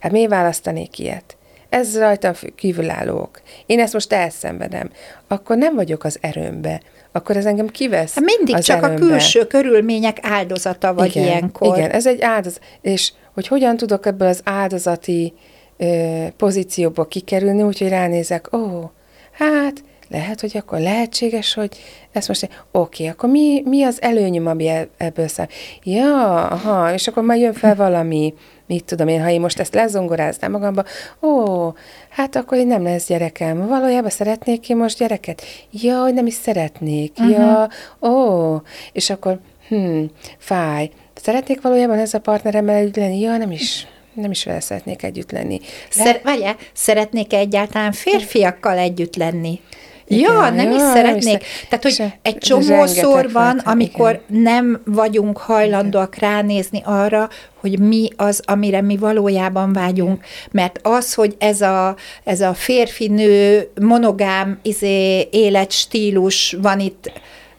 hát 0.00 0.12
miért 0.12 0.30
választanék 0.30 0.98
ilyet? 0.98 1.36
Ez 1.68 1.98
rajtam 1.98 2.32
kívülállók. 2.54 3.40
Én 3.66 3.80
ezt 3.80 3.92
most 3.92 4.12
elszenvedem. 4.12 4.90
Akkor 5.28 5.56
nem 5.56 5.74
vagyok 5.74 6.04
az 6.04 6.18
erőmbe. 6.20 6.80
Akkor 7.16 7.36
ez 7.36 7.44
engem 7.46 7.68
kivesz 7.68 8.14
Hát 8.14 8.24
mindig 8.24 8.54
az 8.54 8.64
csak 8.64 8.82
a 8.82 8.86
erőmbe. 8.86 9.06
külső 9.06 9.46
körülmények 9.46 10.18
áldozata 10.22 10.94
vagy 10.94 11.16
igen, 11.16 11.22
ilyenkor. 11.26 11.76
Igen, 11.76 11.90
ez 11.90 12.06
egy 12.06 12.20
áldozat. 12.20 12.60
És 12.80 13.12
hogy 13.34 13.46
hogyan 13.46 13.76
tudok 13.76 14.06
ebből 14.06 14.28
az 14.28 14.40
áldozati 14.44 15.32
ö, 15.76 16.24
pozícióból 16.36 17.06
kikerülni, 17.08 17.62
úgyhogy 17.62 17.88
ránézek, 17.88 18.56
ó, 18.56 18.90
hát 19.32 19.84
lehet, 20.08 20.40
hogy 20.40 20.56
akkor 20.56 20.78
lehetséges, 20.78 21.54
hogy 21.54 21.76
ezt 22.12 22.28
most, 22.28 22.48
oké, 22.72 23.06
akkor 23.06 23.28
mi, 23.28 23.62
mi 23.64 23.82
az 23.82 24.02
előnyöm, 24.02 24.46
ami 24.46 24.68
e- 24.68 24.88
ebből 24.96 25.28
szám? 25.28 25.46
Ja, 25.82 26.42
aha, 26.46 26.92
és 26.92 27.08
akkor 27.08 27.22
majd 27.22 27.40
jön 27.40 27.52
fel 27.52 27.74
valami, 27.76 28.34
mit 28.66 28.84
tudom 28.84 29.08
én, 29.08 29.22
ha 29.22 29.30
én 29.30 29.40
most 29.40 29.60
ezt 29.60 29.74
lezongoráznám 29.74 30.50
magamba, 30.50 30.84
ó, 31.22 31.72
hát 32.08 32.36
akkor 32.36 32.58
én 32.58 32.66
nem 32.66 32.82
lesz 32.82 33.06
gyerekem. 33.06 33.66
Valójában 33.66 34.10
szeretnék 34.10 34.68
én 34.68 34.76
most 34.76 34.98
gyereket? 34.98 35.42
Ja, 35.70 36.02
hogy 36.02 36.14
nem 36.14 36.26
is 36.26 36.34
szeretnék. 36.34 37.12
Uh-huh. 37.18 37.32
Ja, 37.32 37.68
ó, 38.08 38.56
és 38.92 39.10
akkor, 39.10 39.38
hm, 39.68 40.04
fáj. 40.38 40.90
Szeretnék 41.14 41.60
valójában 41.60 41.98
ez 41.98 42.14
a 42.14 42.20
partneremmel 42.20 42.74
együtt 42.74 42.96
lenni? 42.96 43.20
Ja, 43.20 43.36
nem 43.36 43.50
is, 43.50 43.86
nem 44.14 44.30
is 44.30 44.44
vele 44.44 44.60
szeretnék 44.60 45.02
együtt 45.02 45.30
lenni. 45.30 45.60
Szer- 45.90 46.22
várjál, 46.22 46.56
szeretnék 46.72 47.32
egyáltalán 47.32 47.92
férfiakkal 47.92 48.78
együtt 48.78 49.16
lenni? 49.16 49.60
Igen, 50.06 50.32
ja, 50.32 50.50
nem 50.50 50.70
is 50.70 50.76
ja, 50.76 50.84
nem 50.84 50.94
szeretnék. 50.94 51.22
is 51.42 51.46
szer- 51.48 51.68
Tehát, 51.68 51.82
hogy 51.84 51.92
Se- 51.92 52.18
egy 52.22 52.38
csomószor 52.38 53.32
van, 53.32 53.50
fajta, 53.50 53.70
amikor 53.70 54.22
nem 54.26 54.80
vagyunk 54.84 55.38
hajlandóak 55.38 56.14
ránézni 56.14 56.82
arra, 56.84 57.28
hogy 57.60 57.78
mi 57.78 58.08
az, 58.16 58.42
amire 58.44 58.80
mi 58.80 58.96
valójában 58.96 59.72
vágyunk. 59.72 60.24
Mert 60.50 60.78
az, 60.82 61.14
hogy 61.14 61.34
ez 61.38 61.60
a, 61.60 61.96
ez 62.24 62.40
a 62.40 62.54
férfi-nő 62.54 63.68
monogám 63.80 64.58
izé, 64.62 65.28
életstílus 65.30 66.56
van 66.62 66.80
itt, 66.80 67.12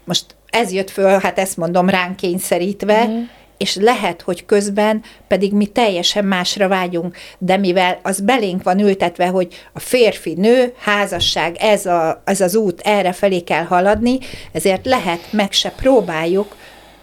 most 0.03 0.25
ez 0.49 0.71
jött 0.71 0.89
föl, 0.89 1.19
hát 1.19 1.39
ezt 1.39 1.57
mondom 1.57 1.89
ránk 1.89 2.15
kényszerítve, 2.15 3.05
mm 3.07 3.21
és 3.57 3.75
lehet, 3.75 4.21
hogy 4.21 4.45
közben 4.45 5.03
pedig 5.27 5.53
mi 5.53 5.65
teljesen 5.65 6.25
másra 6.25 6.67
vágyunk, 6.67 7.17
de 7.37 7.57
mivel 7.57 7.99
az 8.03 8.19
belénk 8.21 8.63
van 8.63 8.79
ültetve, 8.79 9.27
hogy 9.27 9.53
a 9.73 9.79
férfi-nő, 9.79 10.73
házasság, 10.77 11.55
ez, 11.59 11.85
a, 11.85 12.21
ez 12.25 12.41
az 12.41 12.55
út, 12.55 12.81
erre 12.83 13.11
felé 13.11 13.39
kell 13.39 13.63
haladni, 13.63 14.19
ezért 14.51 14.85
lehet, 14.85 15.31
meg 15.31 15.51
se 15.51 15.69
próbáljuk, 15.69 16.55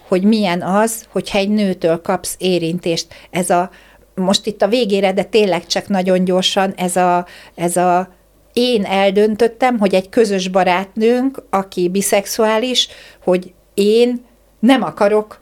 hogy 0.08 0.22
milyen 0.22 0.62
az, 0.62 1.06
hogyha 1.08 1.38
egy 1.38 1.48
nőtől 1.48 2.00
kapsz 2.00 2.34
érintést. 2.38 3.06
Ez 3.30 3.50
a, 3.50 3.70
most 4.14 4.46
itt 4.46 4.62
a 4.62 4.68
végére, 4.68 5.12
de 5.12 5.22
tényleg 5.22 5.66
csak 5.66 5.88
nagyon 5.88 6.24
gyorsan, 6.24 6.72
ez 6.76 6.96
a, 6.96 7.26
ez 7.54 7.76
a 7.76 8.08
én 8.52 8.84
eldöntöttem, 8.84 9.78
hogy 9.78 9.94
egy 9.94 10.08
közös 10.08 10.48
barátnőnk, 10.48 11.42
aki 11.50 11.88
biszexuális, 11.88 12.88
hogy 13.24 13.52
én 13.74 14.24
nem 14.58 14.82
akarok 14.82 15.40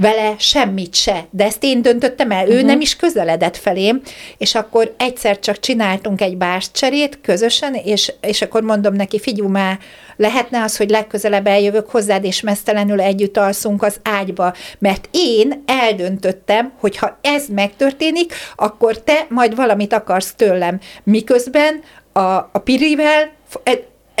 vele 0.00 0.34
semmit 0.38 0.94
se, 0.94 1.26
de 1.30 1.44
ezt 1.44 1.64
én 1.64 1.82
döntöttem 1.82 2.30
el, 2.30 2.42
uh-huh. 2.42 2.58
ő 2.58 2.62
nem 2.62 2.80
is 2.80 2.96
közeledett 2.96 3.56
felém, 3.56 4.00
és 4.38 4.54
akkor 4.54 4.94
egyszer 4.98 5.38
csak 5.38 5.60
csináltunk 5.60 6.20
egy 6.20 6.36
bárscserét 6.36 7.18
közösen, 7.22 7.74
és, 7.74 8.12
és 8.20 8.42
akkor 8.42 8.62
mondom 8.62 8.94
neki, 8.94 9.18
figyú 9.18 9.48
már, 9.48 9.78
lehetne 10.16 10.62
az, 10.62 10.76
hogy 10.76 10.90
legközelebb 10.90 11.46
eljövök 11.46 11.90
hozzád, 11.90 12.24
és 12.24 12.40
mesztelenül 12.40 13.00
együtt 13.00 13.36
alszunk 13.36 13.82
az 13.82 14.00
ágyba, 14.02 14.54
mert 14.78 15.08
én 15.10 15.62
eldöntöttem, 15.66 16.72
hogy 16.80 16.96
ha 16.96 17.18
ez 17.20 17.46
megtörténik, 17.48 18.34
akkor 18.56 19.00
te 19.02 19.26
majd 19.28 19.54
valamit 19.54 19.92
akarsz 19.92 20.34
tőlem. 20.36 20.80
Miközben 21.04 21.80
a, 22.12 22.20
a 22.20 22.60
pirivel 22.64 23.30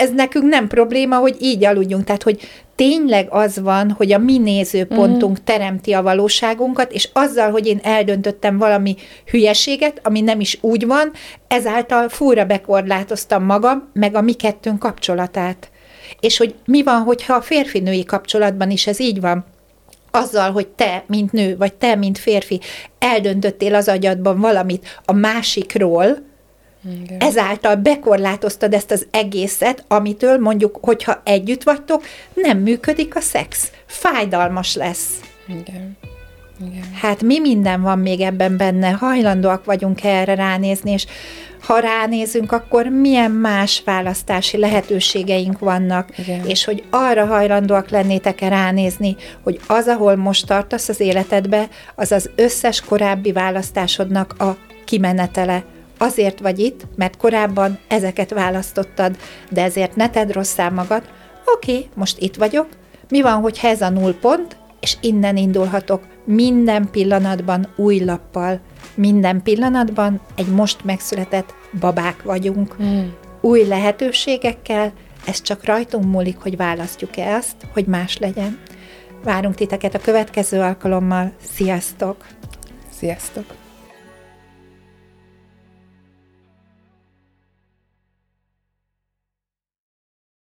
ez 0.00 0.10
nekünk 0.10 0.44
nem 0.48 0.68
probléma, 0.68 1.16
hogy 1.16 1.36
így 1.40 1.64
aludjunk. 1.64 2.04
Tehát, 2.04 2.22
hogy 2.22 2.40
tényleg 2.74 3.26
az 3.30 3.60
van, 3.60 3.90
hogy 3.90 4.12
a 4.12 4.18
mi 4.18 4.38
nézőpontunk 4.38 5.40
mm. 5.40 5.44
teremti 5.44 5.92
a 5.92 6.02
valóságunkat, 6.02 6.92
és 6.92 7.08
azzal, 7.12 7.50
hogy 7.50 7.66
én 7.66 7.80
eldöntöttem 7.82 8.58
valami 8.58 8.96
hülyeséget, 9.30 10.00
ami 10.02 10.20
nem 10.20 10.40
is 10.40 10.58
úgy 10.60 10.86
van, 10.86 11.12
ezáltal 11.48 12.08
fúra 12.08 12.44
bekorlátoztam 12.44 13.44
magam, 13.44 13.90
meg 13.92 14.14
a 14.14 14.20
mi 14.20 14.32
kettőnk 14.32 14.78
kapcsolatát. 14.78 15.70
És 16.20 16.36
hogy 16.36 16.54
mi 16.64 16.82
van, 16.82 17.02
hogyha 17.02 17.34
a 17.34 17.40
férfi-női 17.40 18.04
kapcsolatban 18.04 18.70
is 18.70 18.86
ez 18.86 19.00
így 19.00 19.20
van, 19.20 19.44
azzal, 20.10 20.52
hogy 20.52 20.68
te, 20.68 21.04
mint 21.06 21.32
nő, 21.32 21.56
vagy 21.56 21.74
te, 21.74 21.94
mint 21.94 22.18
férfi, 22.18 22.60
eldöntöttél 22.98 23.74
az 23.74 23.88
agyadban 23.88 24.40
valamit 24.40 25.00
a 25.04 25.12
másikról, 25.12 26.29
igen. 27.02 27.20
Ezáltal 27.20 27.74
bekorlátoztad 27.74 28.74
ezt 28.74 28.90
az 28.90 29.06
egészet, 29.10 29.84
amitől 29.88 30.38
mondjuk, 30.38 30.78
hogyha 30.80 31.20
együtt 31.24 31.62
vagytok, 31.62 32.04
nem 32.34 32.58
működik 32.58 33.16
a 33.16 33.20
szex. 33.20 33.70
Fájdalmas 33.86 34.74
lesz. 34.74 35.20
Igen. 35.48 35.96
Igen. 36.66 36.92
Hát 36.94 37.22
mi 37.22 37.40
minden 37.40 37.82
van 37.82 37.98
még 37.98 38.20
ebben 38.20 38.56
benne, 38.56 38.90
hajlandóak 38.90 39.64
vagyunk 39.64 40.04
erre 40.04 40.34
ránézni, 40.34 40.90
és 40.90 41.06
ha 41.60 41.78
ránézünk, 41.78 42.52
akkor 42.52 42.86
milyen 42.86 43.30
más 43.30 43.82
választási 43.84 44.56
lehetőségeink 44.58 45.58
vannak, 45.58 46.18
Igen. 46.18 46.46
és 46.46 46.64
hogy 46.64 46.84
arra 46.90 47.26
hajlandóak 47.26 47.88
lennétek-e 47.88 48.48
ránézni, 48.48 49.16
hogy 49.42 49.60
az, 49.66 49.86
ahol 49.86 50.16
most 50.16 50.46
tartasz 50.46 50.88
az 50.88 51.00
életedbe, 51.00 51.68
az 51.94 52.12
az 52.12 52.30
összes 52.34 52.80
korábbi 52.80 53.32
választásodnak 53.32 54.34
a 54.38 54.56
kimenetele. 54.84 55.64
Azért 56.02 56.40
vagy 56.40 56.58
itt, 56.58 56.86
mert 56.96 57.16
korábban 57.16 57.78
ezeket 57.88 58.30
választottad, 58.30 59.16
de 59.50 59.62
ezért 59.62 59.96
ne 59.96 60.10
tedd 60.10 60.32
rosszá 60.32 60.68
magad. 60.68 61.02
Oké, 61.54 61.72
okay, 61.72 61.88
most 61.94 62.18
itt 62.18 62.36
vagyok. 62.36 62.66
Mi 63.08 63.22
van, 63.22 63.40
hogyha 63.40 63.68
ez 63.68 63.80
a 63.80 63.88
null 63.88 64.14
pont, 64.20 64.56
és 64.80 64.96
innen 65.00 65.36
indulhatok 65.36 66.02
minden 66.24 66.90
pillanatban 66.90 67.68
új 67.76 68.04
lappal. 68.04 68.60
Minden 68.94 69.42
pillanatban 69.42 70.20
egy 70.36 70.48
most 70.48 70.84
megszületett 70.84 71.54
babák 71.80 72.22
vagyunk. 72.22 72.82
Mm. 72.82 73.06
Új 73.40 73.66
lehetőségekkel, 73.66 74.92
ez 75.26 75.42
csak 75.42 75.64
rajtunk 75.64 76.04
múlik, 76.04 76.36
hogy 76.38 76.56
választjuk-e 76.56 77.34
azt, 77.34 77.56
hogy 77.72 77.86
más 77.86 78.18
legyen. 78.18 78.58
Várunk 79.24 79.54
titeket 79.54 79.94
a 79.94 79.98
következő 79.98 80.60
alkalommal. 80.60 81.32
Sziasztok! 81.54 82.26
Sziasztok! 82.98 83.59